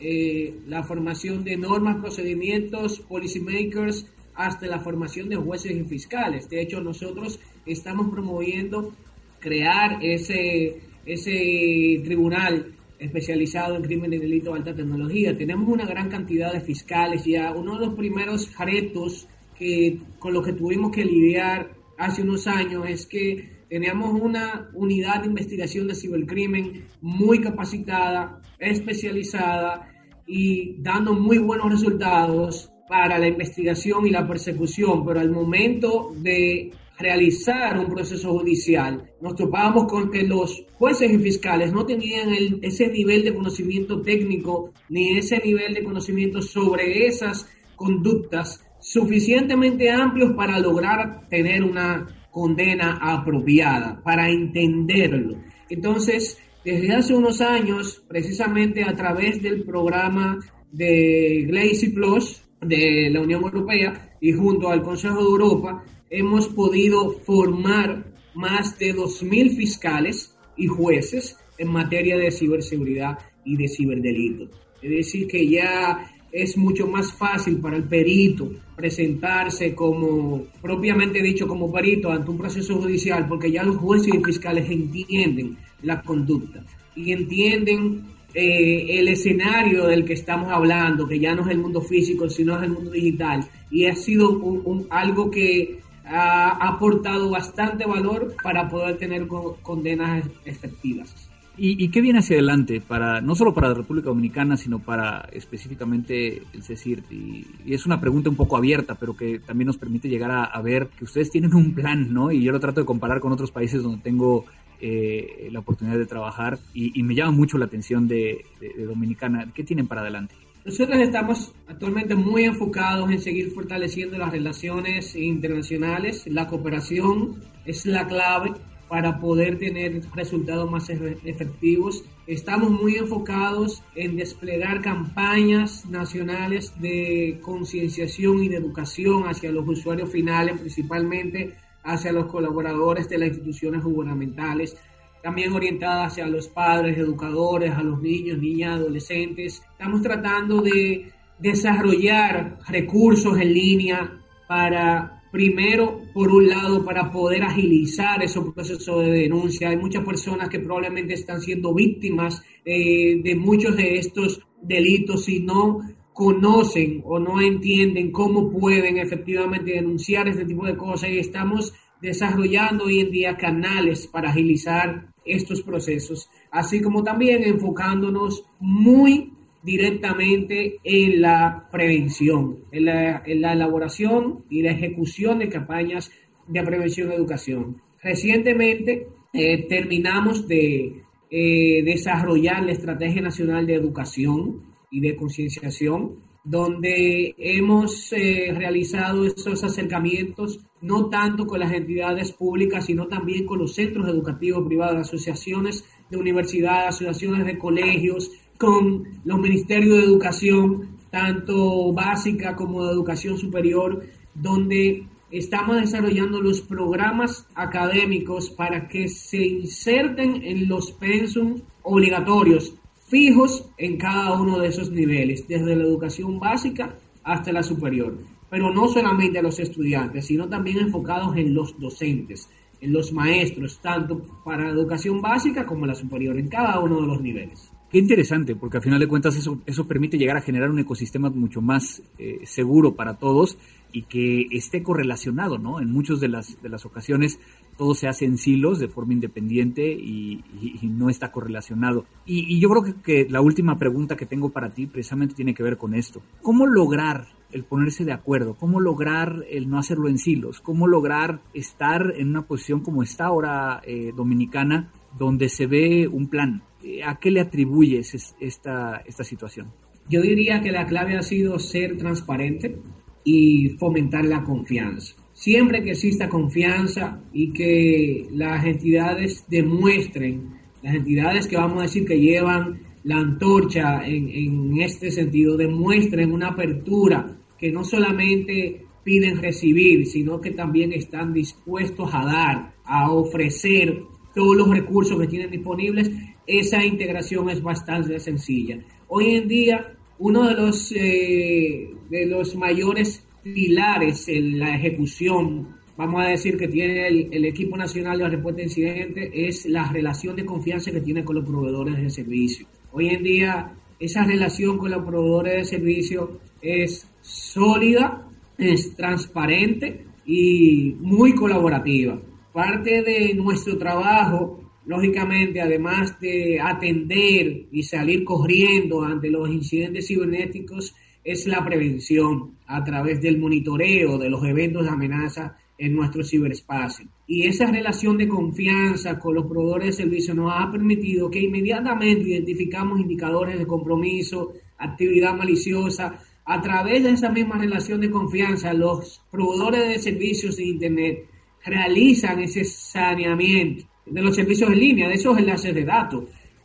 eh, 0.00 0.54
la 0.66 0.82
formación 0.82 1.44
de 1.44 1.56
normas, 1.56 1.96
procedimientos, 2.00 3.00
policymakers, 3.00 4.06
hasta 4.34 4.66
la 4.66 4.80
formación 4.80 5.28
de 5.28 5.36
jueces 5.36 5.72
y 5.72 5.84
fiscales. 5.84 6.48
De 6.48 6.60
hecho, 6.60 6.80
nosotros 6.80 7.38
estamos 7.66 8.10
promoviendo 8.10 8.92
crear 9.38 9.98
ese, 10.02 10.80
ese 11.06 12.00
tribunal 12.04 12.74
especializado 12.98 13.76
en 13.76 13.82
crimen 13.82 14.12
y 14.12 14.18
delito 14.18 14.52
de 14.52 14.58
alta 14.58 14.74
tecnología. 14.74 15.36
Tenemos 15.36 15.68
una 15.68 15.86
gran 15.86 16.08
cantidad 16.08 16.52
de 16.52 16.60
fiscales 16.60 17.24
ya. 17.24 17.52
Uno 17.52 17.78
de 17.78 17.86
los 17.86 17.94
primeros 17.94 18.50
retos 18.58 19.28
que, 19.58 19.98
con 20.18 20.32
los 20.32 20.44
que 20.44 20.52
tuvimos 20.52 20.92
que 20.92 21.04
lidiar 21.04 21.70
hace 21.98 22.22
unos 22.22 22.46
años 22.46 22.84
es 22.88 23.06
que 23.06 23.51
Teníamos 23.72 24.20
una 24.20 24.68
unidad 24.74 25.22
de 25.22 25.28
investigación 25.28 25.88
de 25.88 25.94
cibercrimen 25.94 26.84
muy 27.00 27.40
capacitada, 27.40 28.38
especializada 28.58 29.88
y 30.26 30.76
dando 30.82 31.14
muy 31.14 31.38
buenos 31.38 31.70
resultados 31.70 32.70
para 32.86 33.18
la 33.18 33.28
investigación 33.28 34.06
y 34.06 34.10
la 34.10 34.28
persecución, 34.28 35.06
pero 35.06 35.20
al 35.20 35.30
momento 35.30 36.12
de 36.16 36.70
realizar 36.98 37.78
un 37.78 37.86
proceso 37.86 38.38
judicial, 38.38 39.10
nos 39.22 39.36
topábamos 39.36 39.90
con 39.90 40.10
que 40.10 40.24
los 40.24 40.66
jueces 40.74 41.10
y 41.10 41.18
fiscales 41.18 41.72
no 41.72 41.86
tenían 41.86 42.28
ese 42.60 42.88
nivel 42.88 43.24
de 43.24 43.34
conocimiento 43.34 44.02
técnico 44.02 44.70
ni 44.90 45.16
ese 45.16 45.38
nivel 45.38 45.72
de 45.72 45.82
conocimiento 45.82 46.42
sobre 46.42 47.06
esas 47.06 47.48
conductas 47.74 48.62
suficientemente 48.80 49.88
amplios 49.90 50.32
para 50.36 50.58
lograr 50.58 51.26
tener 51.30 51.64
una 51.64 52.06
condena 52.32 52.98
apropiada, 53.00 54.02
para 54.02 54.28
entenderlo. 54.28 55.36
Entonces, 55.68 56.38
desde 56.64 56.92
hace 56.92 57.14
unos 57.14 57.40
años, 57.40 58.02
precisamente 58.08 58.82
a 58.82 58.96
través 58.96 59.40
del 59.40 59.62
programa 59.64 60.40
de 60.72 61.44
Glacy 61.46 61.90
Plus 61.90 62.42
de 62.60 63.10
la 63.10 63.20
Unión 63.20 63.42
Europea 63.42 64.16
y 64.20 64.32
junto 64.32 64.70
al 64.70 64.82
Consejo 64.82 65.16
de 65.16 65.28
Europa, 65.28 65.84
hemos 66.08 66.48
podido 66.48 67.10
formar 67.20 68.04
más 68.34 68.78
de 68.78 68.94
2.000 68.94 69.56
fiscales 69.56 70.34
y 70.56 70.66
jueces 70.66 71.36
en 71.58 71.70
materia 71.70 72.16
de 72.16 72.30
ciberseguridad 72.30 73.18
y 73.44 73.56
de 73.56 73.68
ciberdelitos. 73.68 74.48
Es 74.80 74.90
decir, 74.90 75.26
que 75.26 75.46
ya 75.48 76.10
es 76.32 76.56
mucho 76.56 76.86
más 76.86 77.12
fácil 77.12 77.58
para 77.58 77.76
el 77.76 77.84
perito 77.84 78.50
presentarse 78.74 79.74
como, 79.74 80.44
propiamente 80.62 81.22
dicho, 81.22 81.46
como 81.46 81.70
perito 81.70 82.10
ante 82.10 82.30
un 82.30 82.38
proceso 82.38 82.76
judicial, 82.76 83.28
porque 83.28 83.52
ya 83.52 83.62
los 83.62 83.76
jueces 83.76 84.14
y 84.14 84.24
fiscales 84.24 84.68
entienden 84.70 85.58
la 85.82 86.00
conducta 86.00 86.64
y 86.96 87.12
entienden 87.12 88.04
eh, 88.34 88.98
el 88.98 89.08
escenario 89.08 89.86
del 89.86 90.06
que 90.06 90.14
estamos 90.14 90.50
hablando, 90.50 91.06
que 91.06 91.20
ya 91.20 91.34
no 91.34 91.42
es 91.42 91.48
el 91.48 91.58
mundo 91.58 91.82
físico, 91.82 92.30
sino 92.30 92.56
es 92.56 92.62
el 92.62 92.70
mundo 92.70 92.90
digital. 92.90 93.46
Y 93.70 93.86
ha 93.86 93.94
sido 93.94 94.30
un, 94.30 94.86
algo 94.88 95.30
que 95.30 95.80
ha 96.04 96.48
aportado 96.66 97.30
bastante 97.30 97.84
valor 97.84 98.34
para 98.42 98.68
poder 98.68 98.96
tener 98.96 99.26
condenas 99.62 100.26
efectivas. 100.44 101.31
¿Y, 101.56 101.88
qué 101.90 102.00
viene 102.00 102.20
hacia 102.20 102.36
adelante 102.36 102.80
para 102.80 103.20
no 103.20 103.34
solo 103.34 103.52
para 103.52 103.68
la 103.68 103.74
República 103.74 104.08
Dominicana, 104.08 104.56
sino 104.56 104.78
para 104.78 105.28
específicamente 105.32 106.42
el 106.52 106.62
CECIRT? 106.62 107.12
Y, 107.12 107.46
es 107.66 107.84
una 107.84 108.00
pregunta 108.00 108.30
un 108.30 108.36
poco 108.36 108.56
abierta, 108.56 108.94
pero 108.94 109.14
que 109.14 109.38
también 109.38 109.66
nos 109.66 109.76
permite 109.76 110.08
llegar 110.08 110.30
a, 110.30 110.62
ver 110.62 110.88
que 110.88 111.04
ustedes 111.04 111.30
tienen 111.30 111.54
un 111.54 111.74
plan, 111.74 112.12
¿no? 112.12 112.32
Y 112.32 112.42
yo 112.42 112.52
lo 112.52 112.60
trato 112.60 112.80
de 112.80 112.86
comparar 112.86 113.20
con 113.20 113.32
otros 113.32 113.50
países 113.50 113.82
donde 113.82 114.02
tengo 114.02 114.46
eh, 114.80 115.48
la 115.52 115.60
oportunidad 115.60 115.98
de 115.98 116.06
trabajar 116.06 116.58
y, 116.72 117.02
me 117.02 117.14
llama 117.14 117.32
mucho 117.32 117.58
la 117.58 117.66
atención 117.66 118.08
de, 118.08 118.46
de 118.58 118.84
Dominicana. 118.86 119.52
¿Qué 119.52 119.62
tienen 119.62 119.86
para 119.86 120.00
adelante? 120.00 120.34
Nosotros 120.64 121.00
estamos 121.00 121.52
actualmente 121.66 122.14
muy 122.14 122.44
enfocados 122.44 123.10
en 123.10 123.20
seguir 123.20 123.50
fortaleciendo 123.50 124.16
las 124.16 124.30
relaciones 124.30 125.16
internacionales. 125.16 126.24
La 126.28 126.46
cooperación 126.46 127.34
es 127.66 127.84
la 127.84 128.06
clave 128.06 128.52
para 128.92 129.18
poder 129.18 129.58
tener 129.58 130.02
resultados 130.14 130.70
más 130.70 130.90
efectivos. 130.90 132.04
Estamos 132.26 132.70
muy 132.70 132.96
enfocados 132.96 133.82
en 133.94 134.18
desplegar 134.18 134.82
campañas 134.82 135.86
nacionales 135.86 136.78
de 136.78 137.38
concienciación 137.40 138.42
y 138.44 138.50
de 138.50 138.56
educación 138.58 139.22
hacia 139.26 139.50
los 139.50 139.66
usuarios 139.66 140.10
finales, 140.10 140.60
principalmente 140.60 141.54
hacia 141.82 142.12
los 142.12 142.26
colaboradores 142.26 143.08
de 143.08 143.16
las 143.16 143.28
instituciones 143.28 143.82
gubernamentales, 143.82 144.76
también 145.22 145.54
orientadas 145.54 146.12
hacia 146.12 146.26
los 146.26 146.48
padres, 146.48 146.98
educadores, 146.98 147.72
a 147.72 147.82
los 147.82 147.98
niños, 148.02 148.36
niñas, 148.36 148.72
adolescentes. 148.72 149.62
Estamos 149.72 150.02
tratando 150.02 150.60
de 150.60 151.10
desarrollar 151.38 152.58
recursos 152.68 153.38
en 153.38 153.54
línea 153.54 154.20
para 154.46 155.22
Primero, 155.32 156.01
por 156.12 156.30
un 156.30 156.48
lado, 156.48 156.84
para 156.84 157.10
poder 157.10 157.42
agilizar 157.42 158.22
esos 158.22 158.52
procesos 158.52 159.04
de 159.04 159.12
denuncia. 159.12 159.70
Hay 159.70 159.76
muchas 159.76 160.04
personas 160.04 160.48
que 160.48 160.60
probablemente 160.60 161.14
están 161.14 161.40
siendo 161.40 161.74
víctimas 161.74 162.42
eh, 162.64 163.20
de 163.22 163.34
muchos 163.34 163.76
de 163.76 163.98
estos 163.98 164.40
delitos 164.60 165.28
y 165.28 165.40
no 165.40 165.80
conocen 166.12 167.02
o 167.04 167.18
no 167.18 167.40
entienden 167.40 168.12
cómo 168.12 168.50
pueden 168.50 168.98
efectivamente 168.98 169.72
denunciar 169.72 170.28
este 170.28 170.44
tipo 170.44 170.66
de 170.66 170.76
cosas 170.76 171.10
y 171.10 171.18
estamos 171.18 171.72
desarrollando 172.00 172.84
hoy 172.84 173.00
en 173.00 173.10
día 173.10 173.36
canales 173.36 174.06
para 174.06 174.30
agilizar 174.30 175.12
estos 175.24 175.62
procesos, 175.62 176.28
así 176.50 176.82
como 176.82 177.02
también 177.02 177.44
enfocándonos 177.44 178.44
muy 178.58 179.32
directamente 179.62 180.80
en 180.82 181.20
la 181.20 181.68
prevención, 181.70 182.64
en 182.72 182.84
la, 182.86 183.22
elaboración 183.24 184.44
y 184.50 184.62
la 184.62 184.72
ejecución 184.72 185.38
de 185.38 185.48
campañas 185.48 186.10
de 186.46 186.62
prevención 186.62 187.10
y 187.10 187.14
educación. 187.14 187.80
Recientemente 188.02 189.06
eh, 189.32 189.66
terminamos 189.68 190.48
de 190.48 191.02
eh, 191.30 191.82
desarrollar 191.84 192.64
la 192.64 192.72
Estrategia 192.72 193.22
Nacional 193.22 193.66
de 193.66 193.74
Educación 193.74 194.62
y 194.90 195.00
de 195.00 195.16
Concienciación, 195.16 196.16
donde 196.44 197.34
hemos 197.38 198.12
eh, 198.12 198.52
realizado 198.54 199.24
esos 199.24 199.62
acercamientos 199.62 200.58
no 200.80 201.08
tanto 201.08 201.46
con 201.46 201.60
las 201.60 201.72
entidades 201.72 202.32
públicas, 202.32 202.86
sino 202.86 203.06
también 203.06 203.46
con 203.46 203.60
los 203.60 203.74
centros 203.74 204.08
educativos 204.08 204.66
privados, 204.66 205.08
asociaciones 205.08 205.84
de 206.10 206.16
universidades, 206.16 206.88
asociaciones 206.88 207.46
de 207.46 207.56
colegios, 207.56 208.32
con 208.62 209.02
los 209.24 209.40
ministerios 209.40 209.98
de 209.98 210.04
educación, 210.04 210.98
tanto 211.10 211.92
básica 211.92 212.54
como 212.54 212.86
de 212.86 212.92
educación 212.92 213.36
superior, 213.36 214.04
donde 214.36 215.04
estamos 215.32 215.80
desarrollando 215.80 216.40
los 216.40 216.60
programas 216.60 217.44
académicos 217.56 218.50
para 218.50 218.86
que 218.86 219.08
se 219.08 219.44
inserten 219.44 220.44
en 220.44 220.68
los 220.68 220.92
pensum 220.92 221.60
obligatorios 221.82 222.72
fijos 223.08 223.68
en 223.78 223.96
cada 223.96 224.40
uno 224.40 224.60
de 224.60 224.68
esos 224.68 224.92
niveles, 224.92 225.48
desde 225.48 225.74
la 225.74 225.82
educación 225.82 226.38
básica 226.38 226.94
hasta 227.24 227.50
la 227.50 227.64
superior. 227.64 228.16
Pero 228.48 228.72
no 228.72 228.86
solamente 228.86 229.40
a 229.40 229.42
los 229.42 229.58
estudiantes, 229.58 230.26
sino 230.26 230.48
también 230.48 230.78
enfocados 230.78 231.36
en 231.36 231.52
los 231.52 231.76
docentes, 231.80 232.48
en 232.80 232.92
los 232.92 233.12
maestros, 233.12 233.80
tanto 233.82 234.22
para 234.44 234.66
la 234.66 234.70
educación 234.70 235.20
básica 235.20 235.66
como 235.66 235.84
la 235.84 235.96
superior, 235.96 236.38
en 236.38 236.48
cada 236.48 236.78
uno 236.78 237.00
de 237.00 237.06
los 237.08 237.20
niveles. 237.20 237.72
Qué 237.92 237.98
interesante, 237.98 238.56
porque 238.56 238.78
al 238.78 238.82
final 238.82 239.00
de 239.00 239.06
cuentas 239.06 239.36
eso, 239.36 239.60
eso 239.66 239.86
permite 239.86 240.16
llegar 240.16 240.38
a 240.38 240.40
generar 240.40 240.70
un 240.70 240.78
ecosistema 240.78 241.28
mucho 241.28 241.60
más 241.60 242.02
eh, 242.18 242.40
seguro 242.44 242.94
para 242.94 243.18
todos 243.18 243.58
y 243.92 244.04
que 244.04 244.46
esté 244.50 244.82
correlacionado, 244.82 245.58
¿no? 245.58 245.78
En 245.78 245.92
muchas 245.92 246.18
de 246.18 246.28
las, 246.28 246.62
de 246.62 246.70
las 246.70 246.86
ocasiones 246.86 247.38
todo 247.76 247.94
se 247.94 248.08
hace 248.08 248.24
en 248.24 248.38
silos 248.38 248.78
de 248.78 248.88
forma 248.88 249.12
independiente 249.12 249.92
y, 249.92 250.42
no 250.82 251.10
está 251.10 251.32
correlacionado. 251.32 252.06
Y, 252.24 252.58
yo 252.60 252.70
creo 252.70 252.82
que, 252.82 252.94
que, 252.94 253.30
la 253.30 253.42
última 253.42 253.78
pregunta 253.78 254.16
que 254.16 254.24
tengo 254.24 254.48
para 254.48 254.70
ti 254.70 254.86
precisamente 254.86 255.34
tiene 255.34 255.52
que 255.52 255.62
ver 255.62 255.76
con 255.76 255.94
esto. 255.94 256.22
¿Cómo 256.40 256.66
lograr 256.66 257.26
el 257.50 257.64
ponerse 257.64 258.06
de 258.06 258.12
acuerdo? 258.12 258.54
¿Cómo 258.54 258.80
lograr 258.80 259.44
el 259.50 259.68
no 259.68 259.78
hacerlo 259.78 260.08
en 260.08 260.16
silos? 260.16 260.62
¿Cómo 260.62 260.86
lograr 260.86 261.42
estar 261.52 262.14
en 262.16 262.28
una 262.28 262.46
posición 262.46 262.80
como 262.80 263.02
está 263.02 263.26
ahora 263.26 263.82
eh, 263.84 264.14
dominicana 264.16 264.90
donde 265.18 265.48
se 265.48 265.66
ve 265.66 266.08
un 266.08 266.28
plan? 266.28 266.62
Eh, 266.82 267.02
¿A 267.02 267.18
qué 267.18 267.30
le 267.30 267.40
atribuyes 267.40 268.34
esta, 268.40 269.02
esta 269.06 269.24
situación? 269.24 269.72
Yo 270.08 270.20
diría 270.20 270.60
que 270.60 270.72
la 270.72 270.86
clave 270.86 271.16
ha 271.16 271.22
sido 271.22 271.58
ser 271.58 271.96
transparente 271.96 272.76
y 273.24 273.70
fomentar 273.78 274.24
la 274.24 274.42
confianza. 274.42 275.14
Siempre 275.32 275.82
que 275.82 275.92
exista 275.92 276.28
confianza 276.28 277.20
y 277.32 277.52
que 277.52 278.26
las 278.32 278.64
entidades 278.64 279.44
demuestren, 279.48 280.50
las 280.82 280.94
entidades 280.94 281.46
que 281.46 281.56
vamos 281.56 281.78
a 281.78 281.82
decir 281.82 282.04
que 282.04 282.18
llevan 282.18 282.80
la 283.04 283.18
antorcha 283.18 284.06
en, 284.06 284.28
en 284.28 284.80
este 284.80 285.10
sentido, 285.10 285.56
demuestren 285.56 286.32
una 286.32 286.48
apertura 286.48 287.36
que 287.58 287.72
no 287.72 287.84
solamente 287.84 288.84
piden 289.04 289.40
recibir, 289.40 290.06
sino 290.06 290.40
que 290.40 290.50
también 290.52 290.92
están 290.92 291.32
dispuestos 291.32 292.10
a 292.12 292.24
dar, 292.24 292.74
a 292.84 293.10
ofrecer 293.10 294.02
todos 294.34 294.56
los 294.56 294.68
recursos 294.68 295.18
que 295.18 295.26
tienen 295.26 295.50
disponibles, 295.50 296.10
esa 296.46 296.84
integración 296.84 297.50
es 297.50 297.62
bastante 297.62 298.18
sencilla. 298.18 298.78
Hoy 299.08 299.36
en 299.36 299.48
día, 299.48 299.92
uno 300.18 300.48
de 300.48 300.54
los, 300.54 300.92
eh, 300.92 301.90
de 302.08 302.26
los 302.26 302.54
mayores 302.56 303.24
pilares 303.42 304.28
en 304.28 304.58
la 304.58 304.74
ejecución, 304.74 305.68
vamos 305.96 306.24
a 306.24 306.28
decir 306.28 306.56
que 306.56 306.68
tiene 306.68 307.08
el, 307.08 307.44
equipo 307.44 307.76
nacional 307.76 308.18
de 308.18 308.28
respuesta 308.28 308.60
a 308.62 308.64
incidentes, 308.64 309.30
es 309.32 309.66
la 309.66 309.90
relación 309.90 310.36
de 310.36 310.44
confianza 310.44 310.90
que 310.90 311.00
tiene 311.00 311.24
con 311.24 311.36
los 311.36 311.44
proveedores 311.44 311.96
de 312.00 312.10
servicio. 312.10 312.66
Hoy 312.92 313.08
en 313.08 313.22
día, 313.22 313.72
esa 313.98 314.24
relación 314.24 314.78
con 314.78 314.90
los 314.90 315.04
proveedores 315.04 315.56
de 315.56 315.64
servicio 315.64 316.40
es 316.60 317.06
sólida, 317.20 318.28
es 318.58 318.94
transparente 318.96 320.04
y 320.24 320.96
muy 321.00 321.34
colaborativa. 321.34 322.20
Parte 322.52 323.02
de 323.02 323.34
nuestro 323.34 323.78
trabajo 323.78 324.62
lógicamente, 324.86 325.60
además 325.60 326.18
de 326.20 326.60
atender 326.60 327.66
y 327.70 327.82
salir 327.82 328.24
corriendo 328.24 329.02
ante 329.02 329.30
los 329.30 329.48
incidentes 329.48 330.06
cibernéticos, 330.06 330.94
es 331.24 331.46
la 331.46 331.64
prevención 331.64 332.56
a 332.66 332.82
través 332.82 333.20
del 333.20 333.38
monitoreo 333.38 334.18
de 334.18 334.28
los 334.28 334.44
eventos 334.44 334.82
de 334.82 334.90
amenaza 334.90 335.56
en 335.78 335.94
nuestro 335.94 336.24
ciberespacio. 336.24 337.06
Y 337.26 337.46
esa 337.46 337.66
relación 337.66 338.18
de 338.18 338.28
confianza 338.28 339.18
con 339.18 339.34
los 339.34 339.46
proveedores 339.46 339.86
de 339.86 340.02
servicios 340.04 340.36
nos 340.36 340.52
ha 340.52 340.70
permitido 340.70 341.30
que 341.30 341.40
inmediatamente 341.40 342.28
identificamos 342.28 343.00
indicadores 343.00 343.58
de 343.58 343.66
compromiso, 343.66 344.52
actividad 344.78 345.34
maliciosa. 345.34 346.18
A 346.44 346.60
través 346.60 347.04
de 347.04 347.10
esa 347.10 347.30
misma 347.30 347.56
relación 347.56 348.00
de 348.00 348.10
confianza, 348.10 348.72
los 348.72 349.22
proveedores 349.30 349.88
de 349.88 349.98
servicios 350.00 350.56
de 350.56 350.64
Internet 350.64 351.28
realizan 351.64 352.40
ese 352.40 352.64
saneamiento 352.64 353.84
de 354.06 354.22
los 354.22 354.34
servicios 354.34 354.70
en 354.70 354.80
línea, 354.80 355.08
de 355.08 355.14
esos 355.14 355.38
enlaces 355.38 355.74
de 355.74 355.84
datos. 355.84 356.24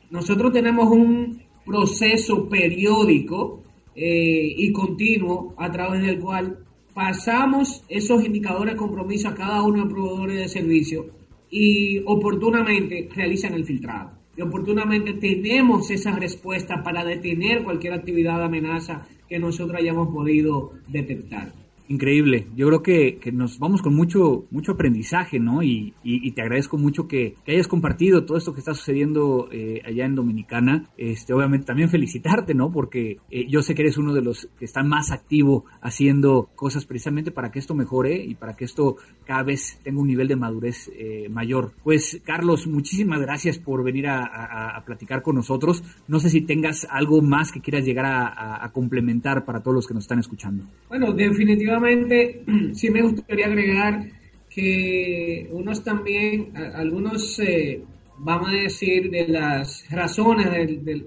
Nosotros 0.09 0.51
tenemos 0.51 0.89
un 0.89 1.41
proceso 1.65 2.47
periódico 2.47 3.61
eh, 3.95 4.53
y 4.57 4.71
continuo 4.71 5.53
a 5.57 5.71
través 5.71 6.01
del 6.01 6.19
cual 6.19 6.59
pasamos 6.93 7.83
esos 7.89 8.23
indicadores 8.25 8.73
de 8.73 8.77
compromiso 8.79 9.27
a 9.27 9.35
cada 9.35 9.61
uno 9.61 9.73
de 9.73 9.83
los 9.83 9.93
proveedores 9.93 10.37
de 10.37 10.47
servicios 10.47 11.05
y 11.49 11.99
oportunamente 12.05 13.09
realizan 13.13 13.53
el 13.53 13.65
filtrado. 13.65 14.11
Y 14.35 14.41
oportunamente 14.41 15.13
tenemos 15.13 15.89
esa 15.89 16.11
respuesta 16.11 16.83
para 16.83 17.03
detener 17.03 17.63
cualquier 17.63 17.93
actividad 17.93 18.37
de 18.37 18.45
amenaza 18.45 19.07
que 19.27 19.39
nosotros 19.39 19.79
hayamos 19.79 20.09
podido 20.09 20.73
detectar. 20.87 21.53
Increíble. 21.89 22.47
Yo 22.55 22.67
creo 22.67 22.83
que, 22.83 23.17
que, 23.17 23.31
nos 23.31 23.59
vamos 23.59 23.81
con 23.81 23.95
mucho, 23.95 24.45
mucho 24.51 24.73
aprendizaje, 24.73 25.39
¿no? 25.39 25.63
Y, 25.63 25.93
y, 26.03 26.31
te 26.31 26.41
agradezco 26.41 26.77
mucho 26.77 27.07
que, 27.07 27.35
hayas 27.47 27.67
compartido 27.67 28.25
todo 28.25 28.37
esto 28.37 28.53
que 28.53 28.59
está 28.59 28.73
sucediendo 28.73 29.47
eh, 29.51 29.81
allá 29.85 30.05
en 30.05 30.15
Dominicana. 30.15 30.89
Este, 30.97 31.33
obviamente 31.33 31.65
también 31.65 31.89
felicitarte, 31.89 32.53
¿no? 32.53 32.71
Porque 32.71 33.17
eh, 33.31 33.47
yo 33.47 33.61
sé 33.61 33.73
que 33.73 33.83
eres 33.83 33.97
uno 33.97 34.13
de 34.13 34.21
los 34.21 34.49
que 34.59 34.65
están 34.65 34.89
más 34.89 35.11
activo 35.11 35.65
haciendo 35.81 36.49
cosas 36.55 36.85
precisamente 36.85 37.31
para 37.31 37.51
que 37.51 37.59
esto 37.59 37.73
mejore 37.73 38.21
y 38.21 38.35
para 38.35 38.55
que 38.55 38.65
esto 38.65 38.97
cada 39.25 39.43
vez 39.43 39.79
tenga 39.83 40.01
un 40.01 40.07
nivel 40.07 40.27
de 40.27 40.35
madurez 40.35 40.91
eh, 40.93 41.29
mayor. 41.29 41.71
Pues, 41.83 42.21
Carlos, 42.25 42.67
muchísimas 42.67 43.21
gracias 43.21 43.59
por 43.59 43.83
venir 43.83 44.07
a, 44.07 44.25
a, 44.25 44.77
a, 44.77 44.83
platicar 44.83 45.21
con 45.21 45.35
nosotros. 45.35 45.83
No 46.07 46.19
sé 46.19 46.29
si 46.29 46.41
tengas 46.41 46.85
algo 46.89 47.21
más 47.21 47.51
que 47.53 47.61
quieras 47.61 47.85
llegar 47.85 48.05
a, 48.05 48.63
a 48.63 48.71
complementar 48.73 49.45
para 49.45 49.61
todos 49.61 49.75
los 49.75 49.87
que 49.87 49.93
nos 49.93 50.03
están 50.03 50.19
escuchando. 50.19 50.65
Bueno, 50.89 51.13
definitivamente 51.13 51.76
sí 52.73 52.89
me 52.89 53.01
gustaría 53.01 53.45
agregar 53.45 54.07
que 54.49 55.47
unos 55.51 55.83
también, 55.83 56.51
algunos, 56.55 57.39
eh, 57.39 57.83
vamos 58.17 58.49
a 58.49 58.53
decir, 58.53 59.11
de 59.11 59.27
las 59.27 59.85
razones 59.91 60.47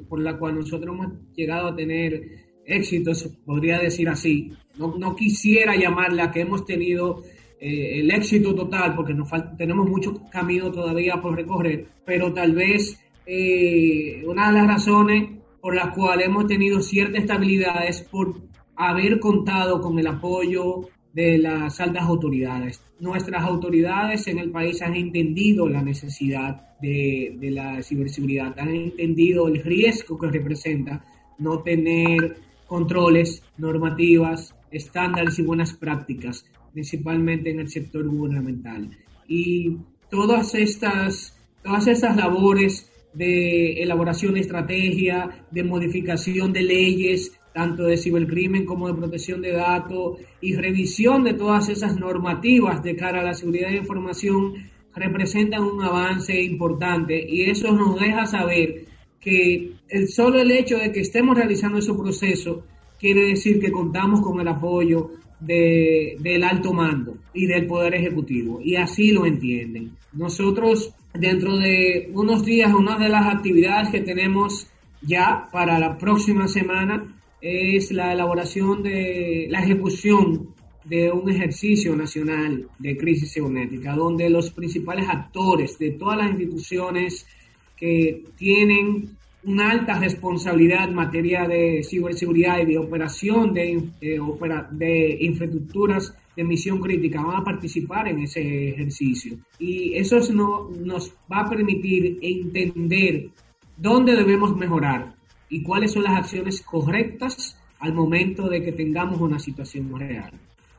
por 0.08 0.20
la 0.20 0.36
cual 0.38 0.56
nosotros 0.56 0.94
hemos 0.94 1.12
llegado 1.34 1.68
a 1.68 1.76
tener 1.76 2.22
éxitos, 2.64 3.28
podría 3.44 3.78
decir 3.78 4.08
así, 4.08 4.52
no, 4.78 4.96
no 4.96 5.16
quisiera 5.16 5.74
llamarla 5.74 6.30
que 6.30 6.42
hemos 6.42 6.64
tenido 6.64 7.22
eh, 7.60 8.00
el 8.00 8.10
éxito 8.10 8.54
total, 8.54 8.94
porque 8.94 9.12
nos 9.12 9.28
tenemos 9.58 9.88
mucho 9.88 10.22
camino 10.30 10.70
todavía 10.70 11.20
por 11.20 11.36
recorrer, 11.36 11.86
pero 12.06 12.32
tal 12.32 12.52
vez 12.52 12.98
eh, 13.26 14.22
una 14.26 14.48
de 14.48 14.58
las 14.58 14.66
razones 14.66 15.28
por 15.60 15.74
las 15.74 15.94
cuales 15.94 16.26
hemos 16.26 16.46
tenido 16.46 16.80
cierta 16.80 17.18
estabilidad 17.18 17.86
es 17.86 18.00
por 18.02 18.34
haber 18.88 19.20
contado 19.20 19.80
con 19.80 19.98
el 19.98 20.06
apoyo 20.06 20.88
de 21.12 21.36
las 21.36 21.78
altas 21.80 22.04
autoridades. 22.04 22.82
Nuestras 22.98 23.42
autoridades 23.42 24.26
en 24.26 24.38
el 24.38 24.50
país 24.50 24.80
han 24.80 24.94
entendido 24.94 25.68
la 25.68 25.82
necesidad 25.82 26.78
de, 26.80 27.36
la 27.42 27.82
ciberseguridad, 27.82 28.58
han 28.58 28.74
entendido 28.74 29.48
el 29.48 29.62
riesgo 29.62 30.18
que 30.18 30.28
representa 30.28 31.04
no 31.38 31.58
tener 31.62 32.38
controles, 32.66 33.42
normativas, 33.58 34.54
estándares 34.70 35.38
y 35.38 35.42
buenas 35.42 35.74
prácticas, 35.74 36.46
principalmente 36.72 37.50
en 37.50 37.60
el 37.60 37.68
sector 37.68 38.08
gubernamental. 38.08 38.96
Y 39.28 39.76
todas 40.10 40.54
estas, 40.54 41.38
todas 41.62 41.86
estas 41.86 42.16
labores 42.16 42.90
de 43.12 43.82
elaboración 43.82 44.34
de 44.34 44.40
estrategia, 44.40 45.44
de 45.50 45.64
modificación 45.64 46.52
de 46.52 46.62
leyes, 46.62 47.39
tanto 47.52 47.84
de 47.84 47.96
cibercrimen 47.96 48.64
como 48.64 48.88
de 48.88 48.94
protección 48.94 49.42
de 49.42 49.52
datos 49.52 50.18
y 50.40 50.54
revisión 50.54 51.24
de 51.24 51.34
todas 51.34 51.68
esas 51.68 51.96
normativas 51.96 52.82
de 52.82 52.96
cara 52.96 53.20
a 53.20 53.24
la 53.24 53.34
seguridad 53.34 53.68
de 53.68 53.76
información 53.76 54.54
representan 54.94 55.62
un 55.62 55.82
avance 55.82 56.40
importante 56.42 57.24
y 57.28 57.42
eso 57.42 57.72
nos 57.72 57.98
deja 57.98 58.26
saber 58.26 58.86
que 59.20 59.72
el 59.88 60.08
solo 60.08 60.40
el 60.40 60.50
hecho 60.50 60.78
de 60.78 60.92
que 60.92 61.00
estemos 61.00 61.36
realizando 61.36 61.78
ese 61.78 61.94
proceso 61.94 62.64
quiere 62.98 63.28
decir 63.28 63.60
que 63.60 63.70
contamos 63.70 64.20
con 64.20 64.40
el 64.40 64.48
apoyo 64.48 65.10
de, 65.40 66.16
del 66.20 66.44
alto 66.44 66.72
mando 66.72 67.14
y 67.32 67.46
del 67.46 67.66
Poder 67.66 67.94
Ejecutivo 67.94 68.60
y 68.62 68.76
así 68.76 69.12
lo 69.12 69.26
entienden. 69.26 69.92
Nosotros 70.12 70.92
dentro 71.14 71.56
de 71.56 72.10
unos 72.12 72.44
días, 72.44 72.72
una 72.72 72.98
de 72.98 73.08
las 73.08 73.34
actividades 73.34 73.90
que 73.90 74.00
tenemos 74.00 74.66
ya 75.02 75.48
para 75.50 75.78
la 75.78 75.96
próxima 75.96 76.46
semana 76.46 77.19
es 77.40 77.90
la 77.92 78.12
elaboración 78.12 78.82
de 78.82 79.46
la 79.50 79.60
ejecución 79.60 80.54
de 80.84 81.10
un 81.10 81.30
ejercicio 81.30 81.94
nacional 81.94 82.66
de 82.78 82.96
crisis 82.96 83.32
cibernética, 83.32 83.94
donde 83.94 84.28
los 84.30 84.50
principales 84.50 85.08
actores 85.08 85.78
de 85.78 85.92
todas 85.92 86.18
las 86.18 86.30
instituciones 86.30 87.26
que 87.76 88.24
tienen 88.36 89.16
una 89.44 89.70
alta 89.70 89.98
responsabilidad 89.98 90.88
en 90.88 90.94
materia 90.94 91.46
de 91.46 91.82
ciberseguridad 91.82 92.58
y 92.60 92.66
de 92.66 92.78
operación 92.78 93.54
de, 93.54 95.16
infraestructuras 95.20 96.14
de 96.36 96.44
misión 96.44 96.78
crítica 96.80 97.22
van 97.22 97.40
a 97.40 97.44
participar 97.44 98.08
en 98.08 98.20
ese 98.20 98.70
ejercicio. 98.70 99.38
Y 99.58 99.94
eso 99.94 100.18
no, 100.32 100.68
nos 100.68 101.10
va 101.32 101.40
a 101.40 101.48
permitir 101.48 102.18
entender 102.20 103.28
dónde 103.76 104.14
debemos 104.14 104.54
mejorar 104.56 105.14
y 105.50 105.62
cuáles 105.62 105.92
son 105.92 106.04
las 106.04 106.16
acciones 106.16 106.62
correctas 106.62 107.58
al 107.80 107.92
momento 107.92 108.48
de 108.48 108.62
que 108.62 108.72
tengamos 108.72 109.20
una 109.20 109.38
situación 109.38 109.98
real. 109.98 110.32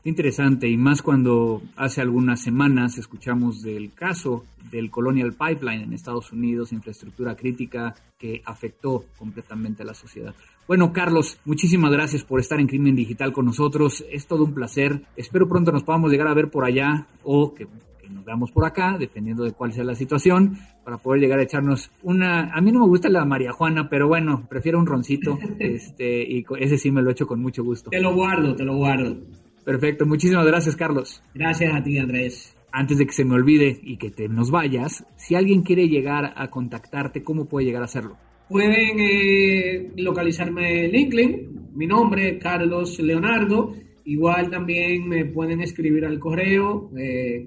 Interesante, 0.04 0.68
y 0.68 0.76
más 0.76 1.00
cuando 1.00 1.62
hace 1.76 2.00
algunas 2.00 2.40
semanas 2.40 2.98
escuchamos 2.98 3.62
del 3.62 3.92
caso 3.92 4.44
del 4.68 4.90
Colonial 4.90 5.34
Pipeline 5.34 5.82
en 5.82 5.92
Estados 5.92 6.32
Unidos, 6.32 6.72
infraestructura 6.72 7.36
crítica 7.36 7.94
que 8.18 8.42
afectó 8.44 9.04
completamente 9.16 9.84
a 9.84 9.86
la 9.86 9.94
sociedad. 9.94 10.34
Bueno, 10.66 10.92
Carlos, 10.92 11.38
muchísimas 11.44 11.92
gracias 11.92 12.24
por 12.24 12.40
estar 12.40 12.58
en 12.58 12.66
Crimen 12.66 12.96
Digital 12.96 13.32
con 13.32 13.46
nosotros. 13.46 14.04
Es 14.10 14.26
todo 14.26 14.44
un 14.44 14.54
placer. 14.54 15.02
Espero 15.16 15.48
pronto 15.48 15.70
nos 15.70 15.84
podamos 15.84 16.10
llegar 16.10 16.26
a 16.26 16.34
ver 16.34 16.50
por 16.50 16.64
allá 16.64 17.06
o 17.22 17.54
que, 17.54 17.68
nos 18.12 18.24
veamos 18.24 18.52
por 18.52 18.64
acá, 18.64 18.96
dependiendo 18.98 19.44
de 19.44 19.52
cuál 19.52 19.72
sea 19.72 19.84
la 19.84 19.94
situación, 19.94 20.58
para 20.84 20.98
poder 20.98 21.20
llegar 21.20 21.38
a 21.38 21.42
echarnos 21.42 21.90
una... 22.02 22.52
A 22.52 22.60
mí 22.60 22.72
no 22.72 22.80
me 22.80 22.88
gusta 22.88 23.08
la 23.08 23.24
María 23.24 23.52
Juana, 23.52 23.88
pero 23.88 24.08
bueno, 24.08 24.46
prefiero 24.48 24.78
un 24.78 24.86
roncito, 24.86 25.38
este, 25.58 26.22
y 26.22 26.44
ese 26.58 26.78
sí 26.78 26.90
me 26.90 27.02
lo 27.02 27.10
echo 27.10 27.26
con 27.26 27.40
mucho 27.40 27.64
gusto. 27.64 27.90
Te 27.90 28.00
lo 28.00 28.14
guardo, 28.14 28.54
te 28.54 28.64
lo 28.64 28.76
guardo. 28.76 29.16
Perfecto, 29.64 30.06
muchísimas 30.06 30.46
gracias 30.46 30.76
Carlos. 30.76 31.22
Gracias 31.34 31.72
a 31.74 31.82
ti 31.82 31.98
Andrés. 31.98 32.56
Antes 32.72 32.98
de 32.98 33.06
que 33.06 33.12
se 33.12 33.24
me 33.24 33.34
olvide 33.34 33.78
y 33.82 33.96
que 33.96 34.10
te 34.10 34.28
nos 34.28 34.50
vayas, 34.50 35.04
si 35.16 35.34
alguien 35.34 35.62
quiere 35.62 35.88
llegar 35.88 36.32
a 36.36 36.48
contactarte, 36.48 37.22
¿cómo 37.22 37.44
puede 37.44 37.66
llegar 37.66 37.82
a 37.82 37.84
hacerlo? 37.84 38.16
Pueden 38.48 38.98
eh, 38.98 39.92
localizarme 39.96 40.86
en 40.86 40.92
LinkedIn, 40.92 41.70
mi 41.74 41.86
nombre, 41.86 42.38
Carlos 42.38 42.98
Leonardo. 42.98 43.74
Igual 44.04 44.50
también 44.50 45.08
me 45.08 45.24
pueden 45.26 45.60
escribir 45.60 46.04
al 46.04 46.18
correo 46.18 46.90
eh. 46.96 47.44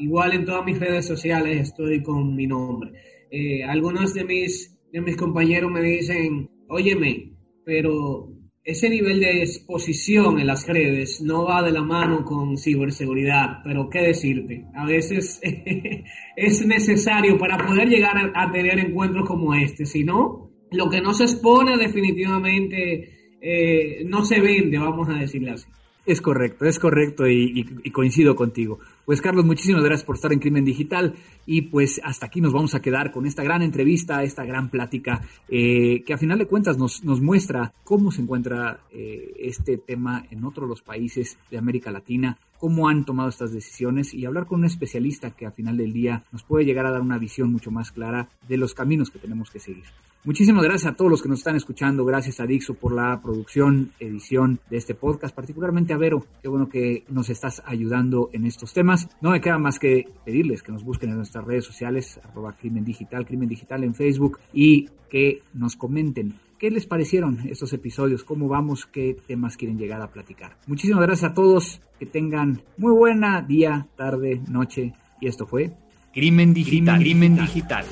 Igual 0.00 0.32
en 0.32 0.44
todas 0.44 0.64
mis 0.64 0.78
redes 0.78 1.06
sociales 1.06 1.68
estoy 1.68 2.02
con 2.02 2.34
mi 2.34 2.46
nombre. 2.46 2.92
Eh, 3.30 3.64
algunos 3.64 4.14
de 4.14 4.24
mis, 4.24 4.78
de 4.92 5.00
mis 5.00 5.16
compañeros 5.16 5.70
me 5.70 5.82
dicen, 5.82 6.48
óyeme, 6.68 7.32
pero 7.64 8.32
ese 8.68 8.90
nivel 8.90 9.18
de 9.20 9.42
exposición 9.42 10.38
en 10.38 10.46
las 10.46 10.66
redes 10.66 11.22
no 11.22 11.46
va 11.46 11.62
de 11.62 11.72
la 11.72 11.82
mano 11.82 12.22
con 12.22 12.58
ciberseguridad, 12.58 13.62
pero 13.64 13.88
qué 13.88 14.02
decirte, 14.02 14.66
a 14.74 14.84
veces 14.84 15.40
es 16.36 16.66
necesario 16.66 17.38
para 17.38 17.56
poder 17.66 17.88
llegar 17.88 18.30
a, 18.34 18.52
tener 18.52 18.78
encuentros 18.78 19.26
como 19.26 19.54
este, 19.54 19.86
si 19.86 20.04
no, 20.04 20.47
lo 20.70 20.88
que 20.88 21.00
no 21.00 21.14
se 21.14 21.24
expone 21.24 21.76
definitivamente 21.76 23.36
eh, 23.40 24.02
no 24.04 24.24
se 24.24 24.40
vende, 24.40 24.78
vamos 24.78 25.08
a 25.08 25.14
decirle 25.14 25.52
así. 25.52 25.66
Es 26.04 26.20
correcto, 26.20 26.64
es 26.64 26.78
correcto 26.78 27.28
y, 27.28 27.64
coincido 27.92 28.34
contigo. 28.34 28.78
Pues 29.08 29.22
Carlos, 29.22 29.46
muchísimas 29.46 29.82
gracias 29.82 30.04
por 30.04 30.16
estar 30.16 30.34
en 30.34 30.38
Crimen 30.38 30.66
Digital 30.66 31.14
y 31.46 31.62
pues 31.62 31.98
hasta 32.04 32.26
aquí 32.26 32.42
nos 32.42 32.52
vamos 32.52 32.74
a 32.74 32.80
quedar 32.80 33.10
con 33.10 33.24
esta 33.24 33.42
gran 33.42 33.62
entrevista, 33.62 34.22
esta 34.22 34.44
gran 34.44 34.68
plática 34.68 35.22
eh, 35.48 36.02
que 36.04 36.12
a 36.12 36.18
final 36.18 36.38
de 36.38 36.46
cuentas 36.46 36.76
nos, 36.76 37.02
muestra 37.02 37.72
cómo 37.84 38.12
se 38.12 38.20
encuentra 38.20 38.80
eh, 38.92 39.32
este 39.38 39.78
tema 39.78 40.26
en 40.30 40.44
otros 40.44 40.68
los 40.68 40.82
países 40.82 41.38
de 41.50 41.56
América 41.56 41.90
Latina, 41.90 42.36
cómo 42.58 42.86
han 42.90 43.06
tomado 43.06 43.30
estas 43.30 43.50
decisiones 43.50 44.12
y 44.12 44.26
hablar 44.26 44.44
con 44.44 44.58
un 44.58 44.66
especialista 44.66 45.30
que 45.30 45.46
a 45.46 45.52
final 45.52 45.78
del 45.78 45.94
día 45.94 46.24
nos 46.30 46.42
puede 46.42 46.66
llegar 46.66 46.84
a 46.84 46.90
dar 46.90 47.00
una 47.00 47.16
visión 47.16 47.50
mucho 47.50 47.70
más 47.70 47.92
clara 47.92 48.28
de 48.46 48.58
los 48.58 48.74
caminos 48.74 49.08
que 49.08 49.18
tenemos 49.18 49.50
que 49.50 49.58
seguir. 49.58 49.84
Muchísimas 50.24 50.64
gracias 50.64 50.92
a 50.92 50.96
todos 50.96 51.10
los 51.10 51.22
que 51.22 51.28
nos 51.28 51.38
están 51.38 51.54
escuchando. 51.54 52.04
Gracias 52.04 52.40
a 52.40 52.46
Dixo 52.46 52.74
por 52.74 52.92
la 52.92 53.22
producción, 53.22 53.92
edición 54.00 54.58
de 54.68 54.76
este 54.76 54.94
podcast, 54.94 55.34
particularmente 55.34 55.92
a 55.92 55.96
Vero. 55.96 56.26
Qué 56.42 56.48
bueno 56.48 56.68
que 56.68 57.04
nos 57.08 57.30
estás 57.30 57.62
ayudando 57.64 58.28
en 58.32 58.44
estos 58.44 58.72
temas. 58.72 58.97
No 59.20 59.30
me 59.30 59.40
queda 59.40 59.58
más 59.58 59.78
que 59.78 60.08
pedirles 60.24 60.62
que 60.62 60.72
nos 60.72 60.82
busquen 60.82 61.10
en 61.10 61.16
nuestras 61.16 61.44
redes 61.44 61.64
sociales, 61.64 62.18
arroba 62.24 62.54
crimen 62.54 62.84
digital, 62.84 63.26
crimen 63.26 63.48
digital 63.48 63.84
en 63.84 63.94
Facebook 63.94 64.40
y 64.52 64.88
que 65.10 65.42
nos 65.54 65.76
comenten 65.76 66.34
¿Qué 66.58 66.72
les 66.72 66.86
parecieron 66.86 67.38
estos 67.48 67.72
episodios? 67.72 68.24
¿Cómo 68.24 68.48
vamos? 68.48 68.84
¿Qué 68.84 69.16
temas 69.28 69.56
quieren 69.56 69.78
llegar 69.78 70.02
a 70.02 70.10
platicar? 70.10 70.56
Muchísimas 70.66 71.06
gracias 71.06 71.30
a 71.30 71.34
todos. 71.34 71.80
Que 72.00 72.06
tengan 72.06 72.62
muy 72.76 72.92
buena 72.92 73.40
día, 73.42 73.86
tarde, 73.96 74.40
noche. 74.48 74.92
Y 75.20 75.28
esto 75.28 75.46
fue 75.46 75.70
Crimen 76.12 76.52
Digital. 76.52 76.98
Crimen 76.98 77.36
Digital. 77.36 77.84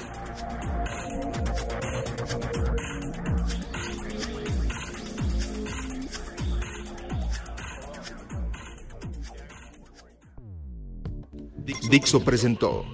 Dixo 11.88 12.20
presentó 12.24 12.84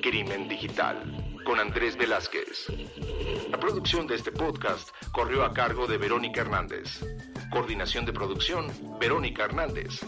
Crimen 0.00 0.48
Digital 0.48 1.42
con 1.44 1.58
Andrés 1.58 1.96
Velázquez. 1.96 2.68
La 3.50 3.58
producción 3.58 4.06
de 4.06 4.14
este 4.14 4.30
podcast 4.30 4.90
corrió 5.12 5.44
a 5.44 5.52
cargo 5.52 5.88
de 5.88 5.98
Verónica 5.98 6.42
Hernández. 6.42 7.00
Coordinación 7.50 8.04
de 8.04 8.12
producción, 8.12 8.72
Verónica 9.00 9.44
Hernández. 9.44 10.00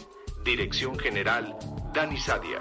Dirección 0.44 0.96
General, 0.96 1.56
Dani 1.92 2.18
Sadia. 2.18 2.60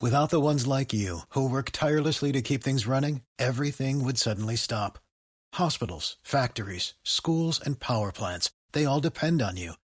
Without 0.00 0.30
the 0.30 0.40
ones 0.40 0.66
like 0.66 0.92
you, 0.92 1.20
who 1.30 1.48
work 1.48 1.70
tirelessly 1.72 2.32
to 2.32 2.42
keep 2.42 2.64
things 2.64 2.86
running, 2.86 3.22
everything 3.38 4.04
would 4.04 4.18
suddenly 4.18 4.56
stop. 4.56 4.98
Hospitals, 5.54 6.16
factories, 6.22 6.94
schools, 7.04 7.60
and 7.64 7.78
power 7.78 8.10
plants, 8.10 8.50
they 8.72 8.84
all 8.84 9.00
depend 9.00 9.40
on 9.42 9.56
you. 9.56 9.74